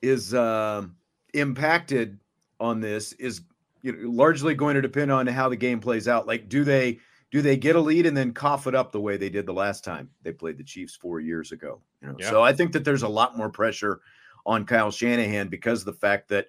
[0.00, 0.94] is um
[1.34, 2.20] impacted
[2.60, 3.40] on this is
[3.82, 6.28] you know, largely going to depend on how the game plays out.
[6.28, 7.00] Like, do they
[7.32, 9.52] do they get a lead and then cough it up the way they did the
[9.52, 11.80] last time they played the Chiefs four years ago?
[12.00, 12.30] You know, Yeah.
[12.30, 14.00] so I think that there's a lot more pressure
[14.46, 16.46] on Kyle Shanahan because of the fact that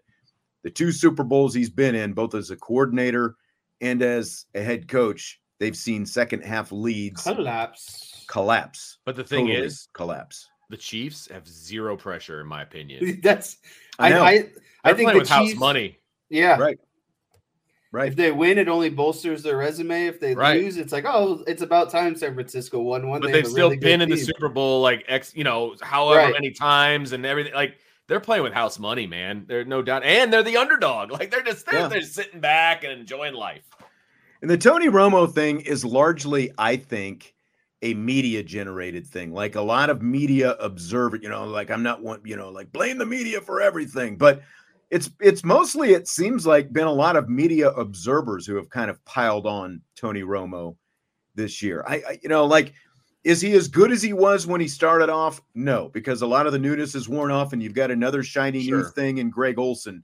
[0.64, 3.36] the two Super Bowls he's been in, both as a coordinator
[3.82, 8.26] and as a head coach, they've seen second half leads Collapse.
[8.28, 9.00] collapse.
[9.06, 10.50] But the thing Totally is, collapse.
[10.72, 13.20] The Chiefs have zero pressure, in my opinion.
[13.24, 13.58] That's
[14.00, 14.24] I I know.
[14.24, 14.50] I,
[14.84, 16.00] I, think the with house money.
[16.30, 16.58] Yeah.
[16.58, 16.80] Right.
[17.92, 18.08] Right.
[18.08, 20.06] If they win, it only bolsters their resume.
[20.06, 20.62] If they Right.
[20.62, 23.20] lose, it's like, oh, it's about time San Francisco won one.
[23.20, 24.16] But They they've still really been in the.
[24.16, 26.34] Super Bowl like X, you know, however Right.
[26.34, 27.54] many times and everything.
[27.54, 29.44] Like they're playing with house money, man.
[29.46, 31.12] They're no doubt, and they're the underdog.
[31.20, 31.88] Like they're just they're, Yeah.
[31.90, 33.64] they're sitting back and enjoying life.
[34.42, 37.36] And the Tony Romo thing is largely, I think,
[37.82, 39.34] a media generated thing.
[39.34, 42.72] Like a lot of media observe you know, like I'm not one, you know, like
[42.72, 44.18] blame the media for everything.
[44.18, 44.42] But
[44.90, 48.92] it's it's mostly, it seems like been a lot of media observers who have kind
[48.92, 50.76] of piled on Tony Romo
[51.34, 51.84] this year.
[51.88, 52.74] I, I you know, like
[53.24, 55.42] is he as good as he was when he started off?
[55.54, 58.64] No, because a lot of the newness is worn off, and you've got another shiny
[58.64, 60.04] new thing in Greg Olsen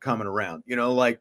[0.00, 0.62] coming around.
[0.66, 1.20] You know, like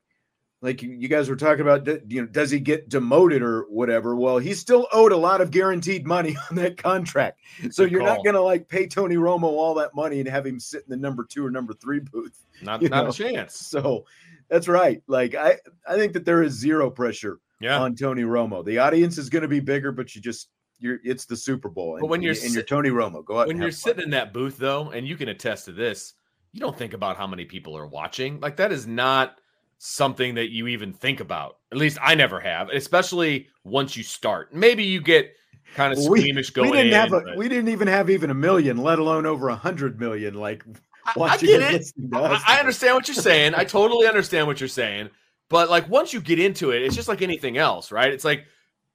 [0.61, 4.15] like you guys were talking about, you know, does he get demoted or whatever?
[4.15, 7.39] Well, he's still owed a lot of guaranteed money on that contract,
[7.69, 10.45] so Good you're not going to like pay Tony Romo all that money and have
[10.45, 12.43] him sit in the number two or number three booth.
[12.63, 13.53] Not not know, a chance.
[13.55, 14.05] So
[14.49, 15.03] that's right.
[15.07, 17.79] Like I I think that there is zero pressure Yeah.
[17.79, 18.65] on Tony Romo.
[18.65, 20.49] The audience is going to be bigger, but you just
[20.79, 21.93] you're it's the Super Bowl.
[21.97, 23.47] And, But when you're and you're Tony Romo, go out.
[23.47, 23.91] when you're have fun.
[23.91, 26.13] sitting in that booth though and you can attest to this
[26.51, 29.37] you don't think about how many people are watching like that is not
[29.79, 34.53] something that you even think about at least i never have especially once you start
[34.53, 35.33] maybe you get
[35.75, 38.09] kind of we- squeamish we going didn't in, have a but- we didn't even have
[38.09, 40.33] even a million, let alone over a hundred million.
[40.33, 40.63] Like
[41.05, 41.93] I- I get it.
[42.13, 42.43] I.
[42.47, 45.09] I understand what you're saying i totally understand what you're saying
[45.49, 48.45] but like once you get into it it's just like anything else right it's like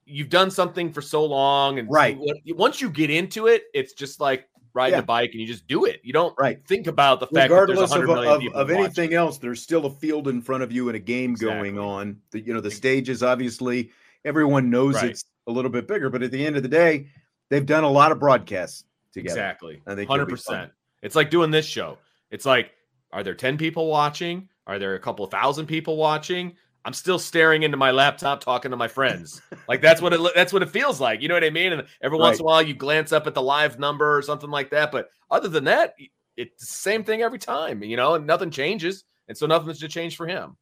[0.04, 2.18] you've done something for so long and Right.
[2.48, 5.00] once you get into it it's just like riding Yeah.
[5.00, 6.64] a bike and you just do it you don't Right.
[6.66, 8.84] think about the fact that regardless there's of, 100 million of, of watching.
[8.84, 12.16] anything else there's still a field in front of you and a game going on
[12.30, 13.90] the, you know the stage is obviously
[14.24, 15.10] everyone knows Right.
[15.10, 17.08] it's a little bit bigger but at the end of the day
[17.50, 19.82] they've done a lot of broadcasts together Exactly.
[19.86, 20.70] I think hundred percent.
[21.02, 21.98] It's like doing this show.
[22.30, 22.70] It's like,
[23.12, 24.48] are there 10 people watching?
[24.66, 26.54] Are there a couple thousand people watching?
[26.84, 29.40] I'm still staring into my laptop talking to my friends.
[29.68, 31.22] like that's what it that's what it feels like.
[31.22, 31.72] You know what I mean?
[31.72, 34.50] And every once in a while you glance up at the live number or something
[34.50, 34.90] like that.
[34.90, 35.94] But other than that,
[36.36, 39.04] it's the same thing every time, you know, and nothing changes.
[39.28, 40.56] And so nothing's to change for him.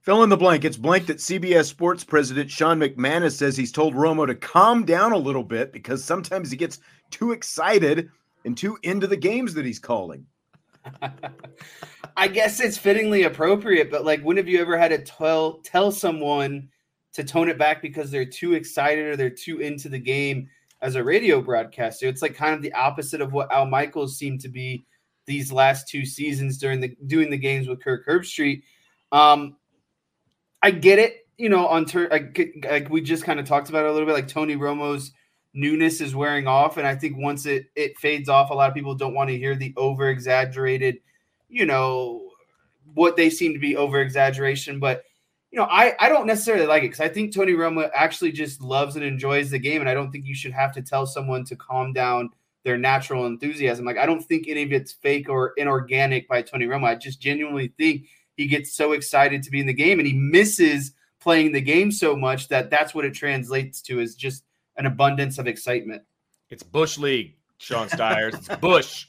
[0.00, 0.64] Fill in the blank.
[0.64, 5.12] It's blank that CBS Sports president Sean McManus says he's told Romo to calm down
[5.12, 6.78] a little bit because sometimes he gets
[7.10, 8.10] too excited
[8.44, 10.26] and too into the games that he's calling.
[12.16, 15.90] I guess it's fittingly appropriate, but like, when have you ever had to tell tell
[15.90, 16.68] someone
[17.14, 20.48] to tone it back because they're too excited or they're too into the game
[20.80, 22.06] as a radio broadcaster?
[22.06, 24.86] It's like kind of the opposite of what Al Michaels seemed to be
[25.26, 28.62] these last two seasons during the doing the games with Kirk Herbstreit.
[29.10, 29.56] Um,
[30.62, 33.84] I get it, you know, on tur- like, like we just kind of talked about
[33.84, 35.12] it a little bit, like Tony Romo's
[35.52, 38.74] newness is wearing off, and I think once it it fades off, a lot of
[38.74, 40.98] people don't want to hear the over exaggerated,
[41.54, 42.30] you know,
[42.94, 44.80] what they seem to be over exaggeration.
[44.80, 45.04] But
[45.52, 48.60] you know, I I don't necessarily like it because I think Tony Romo actually just
[48.60, 51.44] loves and enjoys the game, and I don't think you should have to tell someone
[51.44, 52.30] to calm down
[52.64, 53.84] their natural enthusiasm.
[53.84, 56.88] Like I don't think any of it's fake or inorganic by Tony Romo.
[56.88, 60.14] I just genuinely think he gets so excited to be in the game and he
[60.14, 64.44] misses playing the game so much that that's what it translates to is just
[64.76, 66.02] an abundance of excitement.
[66.50, 68.34] It's Bush League, Sean Stiers.
[68.34, 69.06] It's Bush.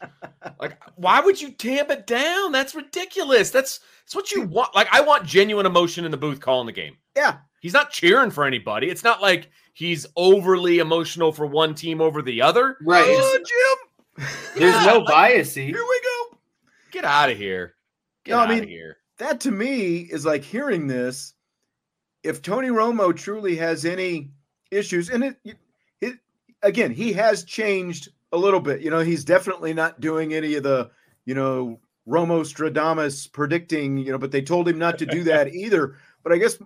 [0.60, 2.52] Like, why would you tamp it down?
[2.52, 3.50] That's ridiculous.
[3.50, 4.76] That's that's what you want.
[4.76, 6.96] Like, I want genuine emotion in the booth calling the game.
[7.16, 7.38] Yeah.
[7.60, 8.90] He's not cheering for anybody.
[8.90, 12.78] It's not like he's overly emotional for one team over the other.
[12.84, 13.04] Right.
[13.08, 14.28] Oh, Jim.
[14.56, 15.56] There's Yeah, no like, bias.
[15.56, 15.72] Here we
[16.32, 16.38] go.
[16.92, 17.74] Get out of here.
[18.24, 18.98] Get No, I out mean, of here.
[19.18, 21.34] that to me is like hearing this.
[22.24, 24.32] If Tony Romo truly has any
[24.72, 25.38] issues, and it,
[26.02, 26.16] it
[26.64, 28.82] again, he has changed a little bit.
[28.82, 30.92] You know, he's definitely not doing any of the,
[31.26, 33.98] you know, Romo Stradamus predicting.
[33.98, 35.96] You know, but they told him not to do that either.
[36.24, 36.58] But I guess,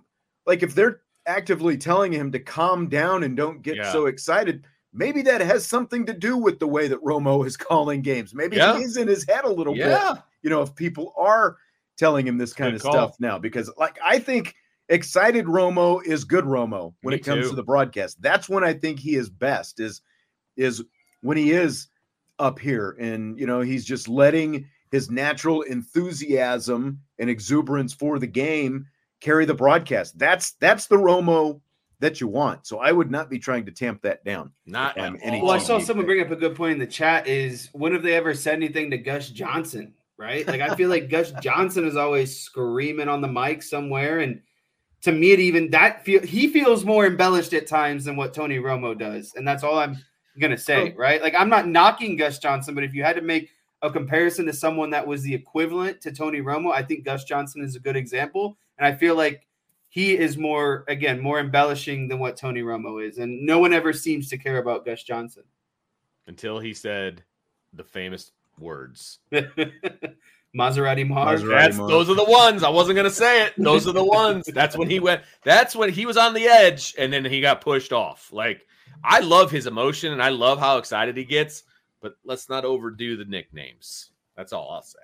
[0.46, 3.92] like, if they're actively telling him to calm down and don't get Yeah.
[3.92, 4.64] so excited.
[4.92, 8.34] Maybe that has something to do with the way that Romo is calling games.
[8.34, 8.76] Maybe Yeah.
[8.78, 11.58] he's in his head a little bit you know, if people are
[11.98, 12.92] telling him this kind Good of call.
[12.92, 14.54] stuff now, because like I think
[14.88, 17.50] excited Romo is good Romo when Me it comes too.
[17.50, 18.20] to the broadcast.
[18.22, 20.00] That's when I think he is best is
[20.56, 20.82] is
[21.22, 21.88] when he is
[22.38, 28.26] up here and you know he's just letting his natural enthusiasm and exuberance for the
[28.26, 28.86] game
[29.20, 30.18] carry the broadcast.
[30.18, 31.60] That's that's the Romo
[32.00, 32.66] that you want.
[32.66, 34.52] So I would not be trying to tamp that down.
[34.66, 35.46] Not Um, at any all.
[35.48, 36.16] Well, I saw someone pick.
[36.16, 38.90] bring up a good point in the chat is when have they ever said anything
[38.90, 39.94] to Gus Johnson?
[40.16, 40.46] Right?
[40.46, 44.20] Like I feel like Gus Johnson is always screaming on the mic somewhere.
[44.20, 44.40] And
[45.02, 48.58] to me, it even that feel he feels more embellished at times than what Tony
[48.58, 49.34] Romo does.
[49.34, 49.96] And that's all I'm
[50.38, 50.96] gonna say, oh.
[50.96, 51.22] right?
[51.22, 53.50] Like I'm not knocking Gus Johnson, but if you had to make
[53.82, 57.62] a comparison to someone that was the equivalent to Tony Romo, I think Gus Johnson
[57.62, 58.58] is a good example.
[58.78, 59.46] And I feel like
[59.88, 63.18] he is more, again, more embellishing than what Tony Romo is.
[63.18, 65.42] And no one ever seems to care about Gus Johnson.
[66.26, 67.24] Until he said
[67.72, 69.18] the famous words.
[70.56, 71.42] Maserati Mars.
[71.42, 71.48] Maserati.
[71.48, 71.90] That's Mars.
[71.90, 72.62] those are the ones.
[72.62, 73.54] I wasn't gonna say it.
[73.56, 74.46] Those are the ones.
[74.46, 75.22] That's when he went.
[75.44, 78.32] That's when he was on the edge, and then he got pushed off.
[78.32, 78.66] Like
[79.04, 81.64] I love his emotion, and I love how excited he gets.
[82.02, 84.10] But let's not overdo the nicknames.
[84.36, 84.98] That's all I'll say.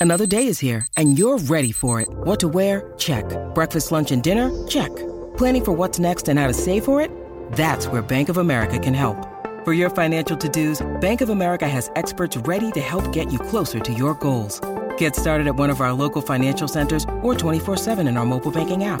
[0.00, 2.08] Another day is here, and you're ready for it.
[2.08, 2.92] What to wear?
[2.98, 3.24] Check.
[3.54, 4.66] Breakfast, lunch, and dinner?
[4.68, 4.94] Check.
[5.36, 7.10] Planning for what's next and how to save for it?
[7.52, 9.16] That's where Bank of America can help.
[9.64, 13.80] For your financial to-dos, Bank of America has experts ready to help get you closer
[13.80, 14.60] to your goals.
[14.98, 18.84] Get started at one of our local financial centers or 24-7 in our mobile banking
[18.84, 19.00] app.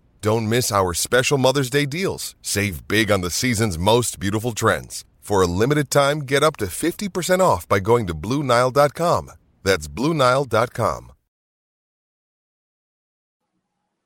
[0.21, 2.35] Don't miss our special Mother's Day deals.
[2.43, 5.03] Save big on the season's most beautiful trends.
[5.19, 9.31] For a limited time, get up to 50% off by going to BlueNile.com.
[9.63, 11.11] That's BlueNile.com.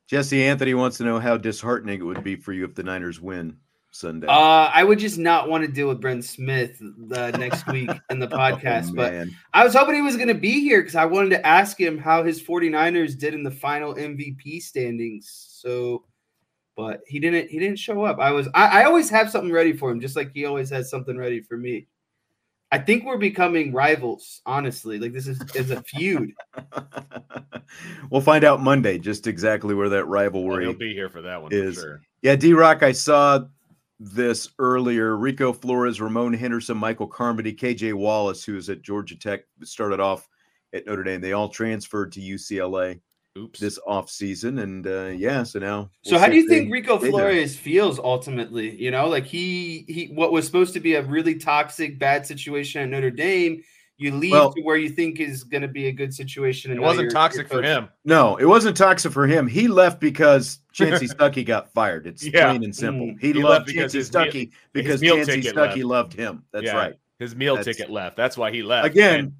[0.07, 3.20] Jesse Anthony wants to know how disheartening it would be for you if the Niners
[3.20, 3.57] win
[3.91, 4.28] Sunday.
[4.28, 8.20] Uh, I would just not want to deal with Brent Smith the next week in
[8.20, 8.89] the podcast.
[8.91, 9.28] Oh, but.
[9.53, 11.97] I was hoping he was going to be here because I wanted to ask him
[11.97, 15.55] how his 49ers did in the final MVP standings.
[15.66, 16.03] So,
[16.78, 17.49] but he didn't.
[17.49, 18.20] He didn't show up.
[18.20, 18.47] I was.
[18.53, 21.41] I, I always have something ready for him, just like he always has something ready
[21.41, 21.88] for me.
[22.72, 24.41] I think we're becoming rivals.
[24.45, 26.34] Honestly, like this is is a feud.
[28.11, 31.41] we'll find out Monday just exactly where that Well, rivalry he'll be here for that
[31.41, 31.76] one is.
[31.76, 32.01] for sure.
[32.22, 33.45] Yeah, D Rock, I saw
[33.99, 35.16] this earlier.
[35.16, 40.28] Rico Flores, Ramon Henderson, Michael Carmody, KJ Wallace, who is at Georgia Tech, started off
[40.74, 41.22] at Notre Dame.
[41.22, 42.99] They all transferred to UCLA
[43.38, 43.60] Oops.
[43.60, 44.62] this offseason.
[44.62, 45.90] And uh, yeah, so now.
[46.04, 47.12] So we'll how do you if they- think Rico they do.
[47.12, 48.76] Flores feels ultimately?
[48.82, 52.82] You know, like he he what was supposed to be a really toxic bad situation
[52.82, 53.62] at Notre Dame,
[53.98, 56.72] you leave Well- to where you think is going to be a good situation.
[56.72, 57.90] It and now wasn't you're- toxic you're for him.
[58.06, 59.48] No, it wasn't toxic for him.
[59.48, 62.08] He left because Chansi Stuckey got fired.
[62.08, 62.50] It's Yeah.
[62.50, 63.08] plain and simple.
[63.08, 63.20] Mm.
[63.22, 66.44] He, He loved left because Chansi his Stuckey because meal Chansi ticket Stuckey loved him.
[66.54, 66.76] That's Yeah.
[66.78, 66.94] right.
[67.20, 68.18] His meal That's- ticket left.
[68.18, 68.88] That's why he left.
[68.88, 69.34] Again, And-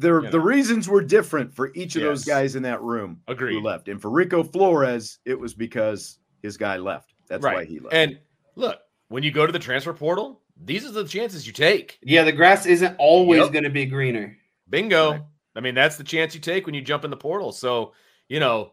[0.00, 0.44] the you the know.
[0.44, 3.54] reasons were different for each of those guys in that room Agreed.
[3.54, 3.88] who left.
[3.88, 7.14] And for Rico Flores, it was because his guy left.
[7.28, 7.94] That's why he left.
[7.94, 8.18] And
[8.56, 11.98] look, when you go to the transfer portal, these are the chances you take.
[12.02, 13.52] Yeah, the grass isn't always Yep.
[13.52, 14.36] going to be greener.
[14.68, 15.12] Bingo.
[15.12, 15.22] Right.
[15.56, 17.50] I mean, that's the chance you take when you jump in the portal.
[17.52, 17.92] So,
[18.28, 18.72] you know,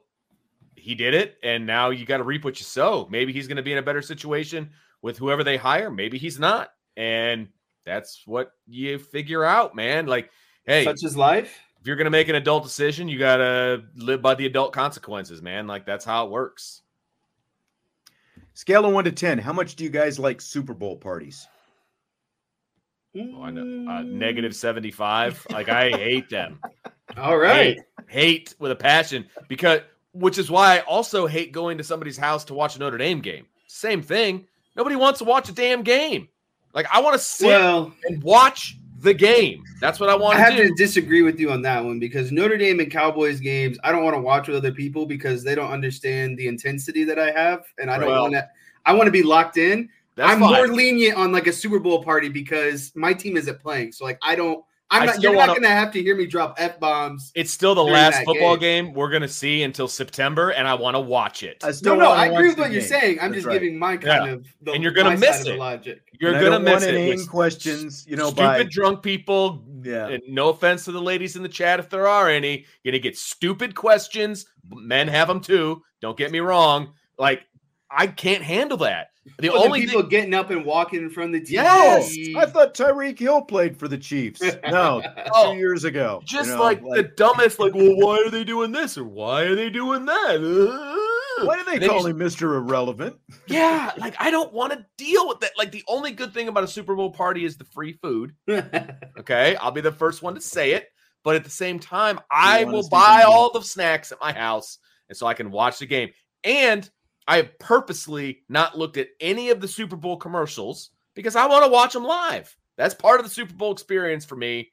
[0.75, 3.07] he did it, and now you got to reap what you sow.
[3.09, 4.69] Maybe he's going to be in a better situation
[5.01, 5.89] with whoever they hire.
[5.89, 6.69] Maybe he's not.
[6.95, 7.47] And
[7.85, 10.05] that's what you figure out, man.
[10.05, 10.29] Like,
[10.67, 11.59] hey, Such is life.
[11.81, 14.73] if you're going to make an adult decision, you got to live by the adult
[14.73, 15.65] consequences, man.
[15.65, 16.83] Like, that's how it works.
[18.53, 21.47] Scale of one to ten, how much do you guys like Super Bowl parties?
[23.15, 23.91] Oh, I know.
[23.91, 25.47] Uh, negative 75.
[25.51, 26.59] Like, I hate them.
[27.17, 27.77] All right.
[27.77, 29.79] hate, hate with a passion because
[30.13, 33.21] which is why I also hate going to somebody's house to watch a Notre Dame
[33.21, 33.45] game.
[33.67, 34.45] Same thing.
[34.75, 36.27] Nobody wants to watch a damn game.
[36.73, 39.63] Like I want to sit Well, and watch the game.
[39.79, 40.37] That's what I want.
[40.37, 42.91] I want have to to disagree with you on that one because Notre Dame and
[42.91, 46.47] Cowboys games, I don't want to watch with other people because they don't understand the
[46.47, 48.47] intensity that I have, and I don't Well, want to.
[48.85, 49.89] I want to be locked in.
[50.15, 50.53] That's I'm fine.
[50.53, 53.91] more lenient on like a Super Bowl party because my team isn't playing.
[53.91, 54.63] So like I don't.
[54.89, 55.21] I'm not.
[55.21, 57.31] You're not wanna- going to have to hear me drop f bombs.
[57.35, 58.85] It's still the last football game.
[58.85, 58.93] game.
[58.93, 61.57] we're gonna see until September, and I want to watch it.
[61.63, 62.89] I No, still no, wanna I agree with the what you're game.
[62.89, 63.17] saying.
[63.19, 63.53] I'm That's just right.
[63.61, 64.33] giving my kind Yeah.
[64.33, 65.59] of the, And you're gonna miss the it.
[65.59, 66.01] logic.
[66.19, 67.29] You're And gonna don't want miss it.
[67.29, 69.63] questions, you know, stupid by drunk people.
[69.83, 70.07] Yeah.
[70.07, 72.65] And no offense to the ladies in the chat if there are any.
[72.83, 74.45] You're gonna get stupid questions.
[74.69, 75.83] Men have them too.
[76.01, 76.93] Don't get me wrong.
[77.17, 77.46] Like
[77.89, 79.07] I can't handle that.
[79.39, 81.51] The Well, the only people thing, getting up and walking in front of the TV.
[81.55, 82.15] Yes!
[82.35, 84.41] I thought Tyreek Hill played for the Chiefs.
[84.69, 85.01] No,
[85.33, 86.19] Oh, two years ago.
[86.21, 89.41] you just know, like, the dumbest, like, well, why are they doing this or why
[89.43, 90.97] are they doing that?
[91.43, 93.17] why do they And call you- him Mister Irrelevant?
[93.47, 95.51] Yeah, like I don't want to deal with that.
[95.57, 98.33] Like the only good thing about a Super Bowl party is the free food.
[99.19, 100.87] Okay, I'll be the first one to say it.
[101.23, 104.77] But at the same time, I will buy all the snacks at my house,
[105.09, 106.11] and so I can watch the game.
[106.45, 106.89] And
[107.27, 111.65] I have purposely not looked at any of the Super Bowl commercials because I want
[111.65, 112.55] to watch them live.
[112.77, 114.71] That's part of the Super Bowl experience for me.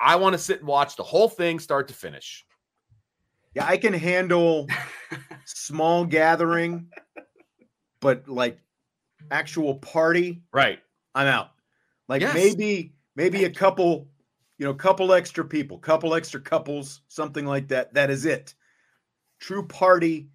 [0.00, 2.44] I want to sit and watch the whole thing start to finish.
[3.54, 4.68] Yeah, I can handle
[5.44, 6.88] small gathering,
[8.00, 8.58] but like
[9.30, 10.80] actual party, Right.
[11.14, 11.50] I'm out.
[12.08, 12.34] Like Yes.
[12.34, 14.08] maybe maybe a couple,
[14.58, 17.94] you know, couple extra people, couple extra couples, something like that.
[17.94, 18.54] That is it.
[19.40, 20.28] True party,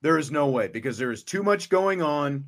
[0.00, 2.44] there is no way because there is too much going on,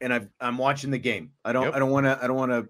[0.00, 1.32] and I've, I'm watching the game.
[1.44, 1.74] I don't Yep.
[1.74, 2.68] I don't want to I don't want to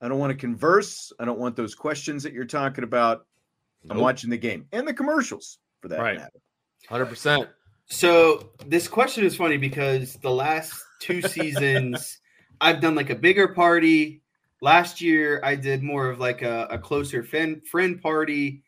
[0.00, 1.12] I don't want to converse.
[1.20, 3.26] I don't want those questions that you're talking about.
[3.88, 6.18] I'm watching the game and the commercials for that Right.
[6.18, 6.40] matter.
[6.88, 7.48] Hundred percent.
[7.86, 12.18] So this question is funny because the last two seasons
[12.60, 14.22] I've done like a bigger party.
[14.60, 18.62] Last year I did more of like a, a closer friend friend party.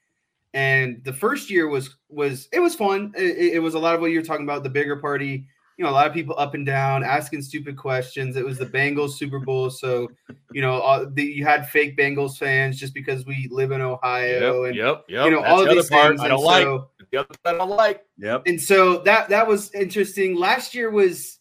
[0.55, 3.13] And the first year was was it was fun.
[3.17, 5.47] It, it was a lot of what you're talking about, the bigger party.
[5.79, 8.37] You know, a lot of people up and down asking stupid questions.
[8.37, 10.07] It was the Bengals Super Bowl, so
[10.53, 14.65] you know, all the, you had fake Bengals fans just because we live in Ohio,
[14.65, 14.69] Yep.
[14.69, 15.05] and Yep.
[15.09, 15.25] Yep.
[15.25, 16.21] you know That's all the of other these part things.
[16.21, 16.65] I and don't like.
[16.65, 18.05] so- The other part I don't like.
[18.19, 18.43] Yep.
[18.47, 20.37] and so that that was interesting.
[20.37, 21.39] Last year was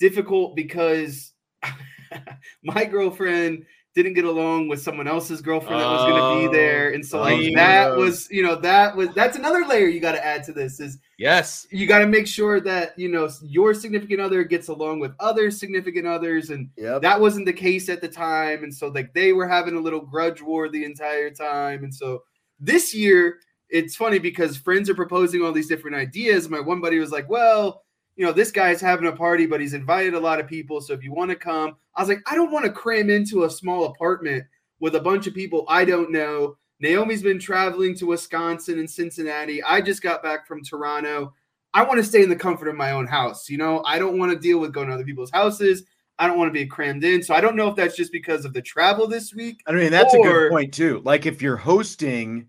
[0.00, 1.32] difficult because
[2.64, 3.64] my girlfriend
[4.02, 7.04] didn't get along with someone else's girlfriend that was going to Oh, be there, and
[7.04, 7.56] so oh, like yeah.
[7.88, 10.78] that was you know that was that's another layer you got to add to this
[10.78, 11.66] is Yes.
[11.72, 15.50] you got to make sure that you know your significant other gets along with other
[15.50, 17.02] significant others and Yep.
[17.02, 20.00] that wasn't the case at the time and so like they were having a little
[20.00, 22.22] grudge war the entire time and so
[22.60, 26.98] this year it's funny because friends are proposing all these different ideas my one buddy
[27.00, 27.82] was like well
[28.18, 30.92] you know this guy's having a party but he's invited a lot of people so
[30.92, 33.50] if you want to come i was like i don't want to cram into a
[33.50, 34.44] small apartment
[34.80, 39.62] with a bunch of people i don't know naomi's been traveling to wisconsin and cincinnati
[39.62, 41.32] i just got back from toronto
[41.72, 44.18] i want to stay in the comfort of my own house you know i don't
[44.18, 45.84] want to deal with going to other people's houses
[46.20, 47.22] I don't want to be crammed in.
[47.22, 49.62] So I don't know if that's just because of the travel this week.
[49.68, 51.00] I mean, that's a good point too.
[51.04, 52.48] Like if you're hosting,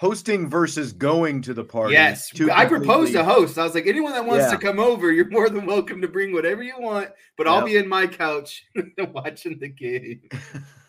[0.00, 1.92] hosting versus going to the party.
[1.92, 3.58] Yes, two I proposed completely- a host.
[3.58, 4.52] I was like, anyone that wants Yeah.
[4.52, 7.10] to come over, you're more than welcome to bring whatever you want.
[7.36, 8.64] But I'll be in my couch
[8.98, 10.22] watching the game.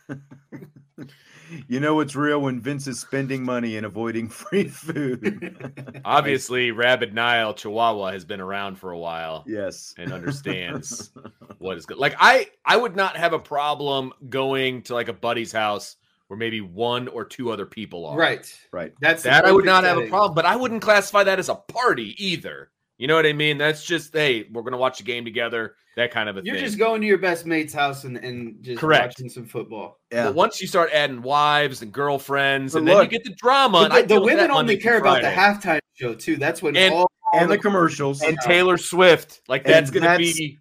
[1.67, 6.01] You know what's real when Vince is spending money and avoiding free food.
[6.05, 9.93] Obviously, Rabid Nile Chihuahua has been around for a while yes.
[9.97, 11.11] and understands
[11.57, 11.97] what is good.
[11.97, 15.97] Like I, I would not have a problem going to like a buddy's house
[16.31, 18.15] where maybe one or two other people are.
[18.17, 18.49] Right.
[18.71, 18.93] Right.
[19.01, 21.49] That's That I would perfect not have a problem, but I wouldn't classify that as
[21.49, 22.71] a party either.
[22.97, 23.57] You know what I mean?
[23.57, 26.45] That's just hey, we're gonna watch a game together, that kind of a thing.
[26.45, 26.63] You're thing.
[26.63, 29.07] just going to your best mate's house and, and just Correct.
[29.17, 29.99] watching some football.
[30.09, 30.27] Yeah.
[30.27, 33.79] But once you start adding wives and girlfriends, But and then you get the drama,
[33.79, 36.37] and the, the deal with that women only care about the halftime show too.
[36.37, 38.21] That's when And- all, and the commercials.
[38.21, 39.41] and Taylor Swift.
[39.49, 40.59] Like And that's gonna that's- be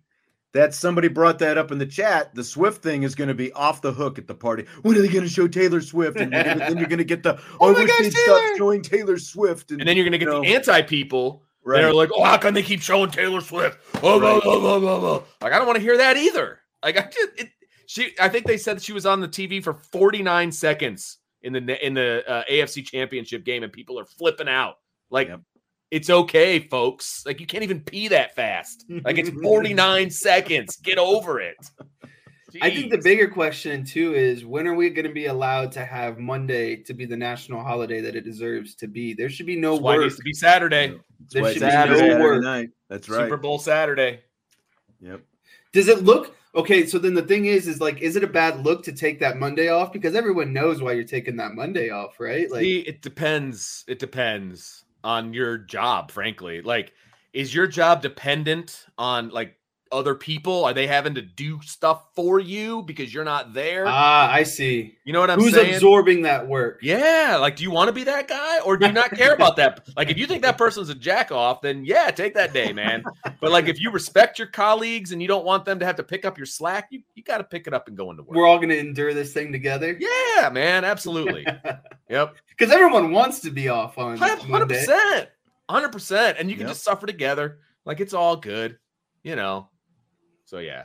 [0.52, 2.34] That somebody brought that up in the chat.
[2.34, 4.64] The Swift thing is going to be off the hook at the party.
[4.82, 6.18] When are they going to show Taylor Swift?
[6.18, 8.12] And you're gonna- then you're going to get the Oh oh, my my gosh, gosh,
[8.26, 9.70] Taylor!" showing Taylor Swift.
[9.70, 11.84] and then you're gonna get you the anti people that right.
[11.84, 13.78] are like, oh, how can they keep showing Taylor Swift?
[14.02, 14.42] Oh, blah, Right.
[14.42, 15.22] blah, blah, blah, blah.
[15.40, 16.58] Like I don't want to hear that either.
[16.82, 17.50] Like I just it,
[17.86, 18.12] she.
[18.18, 21.86] I think they said that she was on the TV for 49 seconds in the
[21.86, 24.78] in the uh, AFC Championship game, and people are flipping out.
[25.10, 25.40] Like Yep.
[25.90, 27.24] It's okay, folks.
[27.26, 28.84] Like you can't even pee that fast.
[29.04, 30.76] Like it's 49 seconds.
[30.76, 31.56] Get over it.
[32.62, 35.84] I think the bigger question too is when are we going to be allowed to
[35.84, 39.14] have Monday to be the national holiday that it deserves to be?
[39.14, 40.04] There should be no That's why it work.
[40.04, 40.88] needs to be Saturday.
[40.88, 42.42] That's there should it's be no Saturday work.
[42.42, 42.70] night.
[42.88, 43.20] That's right.
[43.20, 44.20] Super Bowl Saturday.
[45.00, 45.22] Yep.
[45.72, 46.86] Does it look okay?
[46.86, 49.38] So then the thing is, is like, is it a bad look to take that
[49.38, 49.92] Monday off?
[49.92, 52.50] Because everyone knows why you're taking that Monday off, right?
[52.50, 53.84] Like, See, it depends.
[53.86, 56.62] It depends on your job, frankly.
[56.62, 56.92] Like,
[57.32, 59.56] is your job dependent on like
[59.92, 60.64] other people?
[60.64, 63.86] Are they having to do stuff for you because you're not there?
[63.88, 64.96] ah, I see.
[65.04, 65.74] you know what I'm Who's saying?
[65.74, 66.78] absorbing that work?
[66.80, 69.56] yeah, like, do you want to be that guy, or do you not care about
[69.56, 69.88] that?
[69.96, 73.02] Like, if you think that person's a jack off, then yeah, take that day, man.
[73.40, 76.04] But like, if you respect your colleagues and you don't want them to have to
[76.04, 78.36] pick up your slack, you you got to pick it up and go into work.
[78.36, 79.98] We're all going to endure this thing together.
[79.98, 81.46] yeah, man, absolutely.
[82.10, 82.34] Yep.
[82.60, 84.74] Because everyone wants to be off on Hundred Monday.
[84.78, 85.30] percent,
[85.70, 86.72] hundred percent, and you can Yep.
[86.72, 87.60] just suffer together.
[87.86, 88.78] Like it's all good,
[89.22, 89.70] you know.
[90.44, 90.84] So yeah,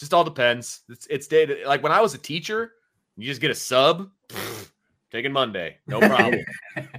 [0.00, 0.80] just all depends.
[0.88, 2.72] It's it's day like when I was a teacher,
[3.16, 4.70] you just get a sub, pfft,
[5.12, 6.40] taking Monday, no problem.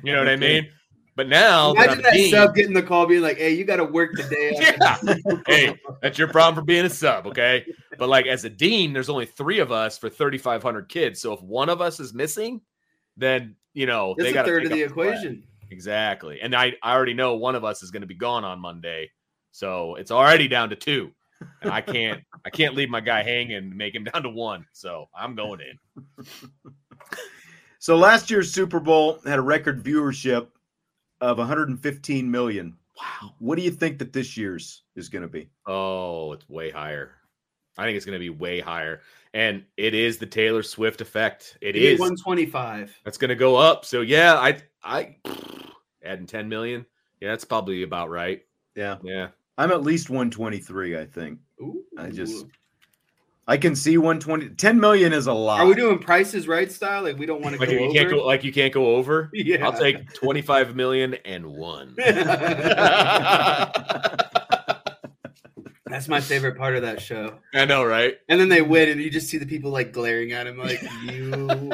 [0.01, 0.69] you know what I mean?
[1.17, 3.75] But now Imagine I'm that dean- sub getting the call, being like, "Hey, you got
[3.77, 4.97] to work today." yeah.
[5.45, 7.65] Hey, that's your problem for being a sub, okay?
[7.97, 11.19] But like as a dean, there's only three of us for 3,500 kids.
[11.19, 12.61] So if one of us is missing,
[13.17, 15.43] then you know it's they a third of the equation.
[15.71, 18.59] Exactly, and I I already know one of us is going to be gone on
[18.59, 19.11] Monday,
[19.51, 21.11] so it's already down to two,
[21.61, 24.65] and I can't I can't leave my guy hanging and make him down to one.
[24.73, 26.25] So I'm going in.
[27.81, 30.47] So last year's Super Bowl had a record viewership
[31.21, 32.75] of 115 million.
[32.97, 33.33] Wow.
[33.39, 35.49] What do you think that this year's is going to be?
[35.65, 37.11] Oh, it's way higher.
[37.77, 38.99] I think it's going to be way higher,
[39.33, 41.57] and it is the Taylor Swift effect.
[41.61, 41.99] It Maybe is.
[41.99, 42.93] 125.
[43.05, 43.85] That's going to go up.
[43.85, 45.15] So yeah, I I
[46.03, 46.85] adding 10 million.
[47.21, 48.41] Yeah, that's probably about right.
[48.75, 48.97] Yeah.
[49.03, 49.27] Yeah.
[49.57, 51.39] I'm at least 123, I think.
[51.61, 51.83] Ooh.
[51.97, 52.45] I just
[53.47, 55.59] I can see 120 10 million is a lot.
[55.59, 57.03] Are we doing prices right style?
[57.03, 57.93] Like we don't want to Like go you over.
[57.93, 59.29] can't go like you can't go over.
[59.33, 59.65] Yeah.
[59.65, 61.95] I'll take 25 million and one.
[65.89, 67.39] That's my favorite part of that show.
[67.53, 68.17] I know, right?
[68.29, 70.81] And then they win, and you just see the people like glaring at him, like
[71.03, 71.71] you,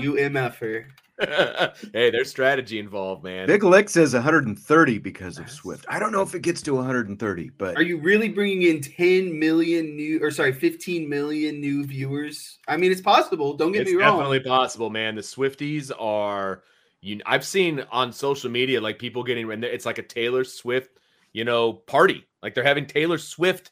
[0.00, 0.86] you mf'er.
[1.92, 3.46] hey, there's strategy involved, man.
[3.46, 5.84] Big Lick says 130 because of Swift.
[5.88, 9.38] I don't know if it gets to 130, but Are you really bringing in 10
[9.38, 12.58] million new, or sorry, 15 million new viewers?
[12.66, 13.54] I mean, it's possible.
[13.54, 14.18] Don't get it's me wrong.
[14.18, 15.14] definitely possible, man.
[15.14, 16.62] The Swifties are
[17.02, 20.98] you I've seen on social media like people getting and it's like a Taylor Swift,
[21.32, 22.26] you know, party.
[22.42, 23.70] Like they're having Taylor Swift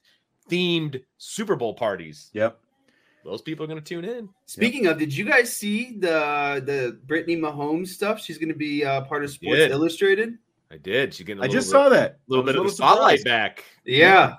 [0.51, 2.31] themed Super Bowl parties.
[2.33, 2.59] Yep.
[3.25, 4.31] Those people are going to tune in.
[4.47, 8.21] Speaking of, did you guys see the the Brittany Mahomes stuff?
[8.21, 9.71] She's going to be uh, part of Sports Did.
[9.73, 10.39] Illustrated.
[10.73, 11.13] I did.
[11.13, 12.19] She's getting a I little just bit- saw that.
[12.29, 13.25] little I bit of the a spotlight surprised.
[13.25, 13.65] back.
[13.85, 14.35] Yeah.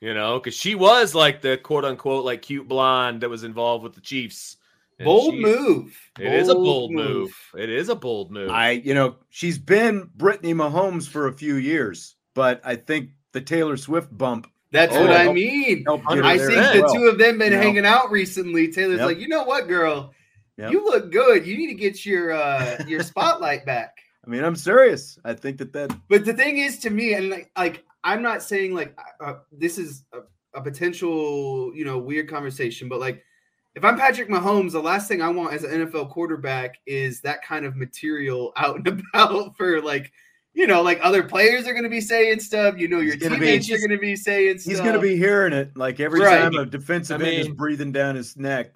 [0.00, 3.82] You know, because she was like the quote unquote like cute blonde that was involved
[3.84, 4.58] with the Chiefs.
[4.98, 5.96] And Bold she- move.
[6.18, 7.06] It is a Bold bold move.
[7.06, 7.36] move.
[7.62, 8.50] It is a bold move.
[8.50, 13.40] I, you know, she's been Brittany Mahomes for a few years, but I think the
[13.40, 14.48] Taylor Swift bump.
[14.70, 15.84] That's Oh, what I help- mean.
[15.88, 16.94] I think the well.
[16.94, 17.62] two of them been You know?
[17.62, 18.68] hanging out recently.
[18.68, 19.06] Taylor's Yep.
[19.06, 20.12] like, you know what, girl,
[20.58, 20.70] Yep.
[20.70, 21.46] you look good.
[21.46, 23.96] You need to get your uh your spotlight back.
[24.24, 25.18] I mean, I'm serious.
[25.24, 28.42] I think that that But the thing is, to me, and like, like I'm not
[28.42, 30.18] saying like uh, this is a,
[30.58, 33.22] a potential, you know, weird conversation, but like,
[33.76, 37.42] if I'm Patrick Mahomes, the last thing I want as an NFL quarterback is that
[37.44, 40.12] kind of material out and about for like,
[40.56, 42.78] you know, like other players are going to be saying stuff.
[42.78, 44.70] You know, your He's gonna be- teammates are going to be saying stuff.
[44.70, 46.40] he's going to be hearing it like every Right.
[46.40, 48.72] time a defensive I end is breathing down his neck.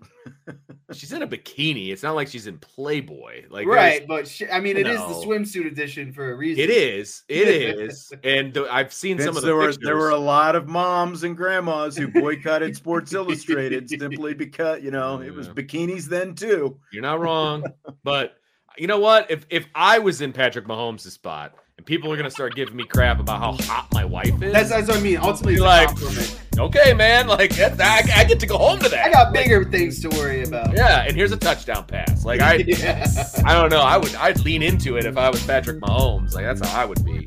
[0.93, 1.91] she's in a bikini.
[1.91, 3.45] It's not like she's in Playboy.
[3.49, 6.63] Like right, but sh- I mean, it is the swimsuit edition for a reason.
[6.63, 7.23] It is.
[7.29, 7.49] It
[7.81, 8.13] is.
[8.25, 11.23] And the, I've seen some of the there were there were a lot of moms
[11.25, 16.79] and grandmas who boycotted Sports Illustrated simply because you know it was bikinis then too.
[16.93, 17.65] You're not wrong,
[18.05, 18.35] but
[18.77, 19.31] you know what?
[19.31, 22.85] If if I was in Patrick Mahomes' spot and people are gonna start giving me
[22.85, 25.17] crap about how hot my wife is, That's, that's what I mean.
[25.17, 27.27] Ultimately, it's You're a like- okay, man.
[27.27, 29.07] Like that, I, I get to go home to that.
[29.07, 30.77] I got Like, bigger things to worry about.
[30.77, 32.23] yeah, and here's a touchdown pass.
[32.23, 33.07] Like I, Yeah.
[33.47, 33.81] I don't know.
[33.81, 36.35] I would I'd lean into it if I was Patrick Mahomes.
[36.35, 37.27] Like that's how I would be.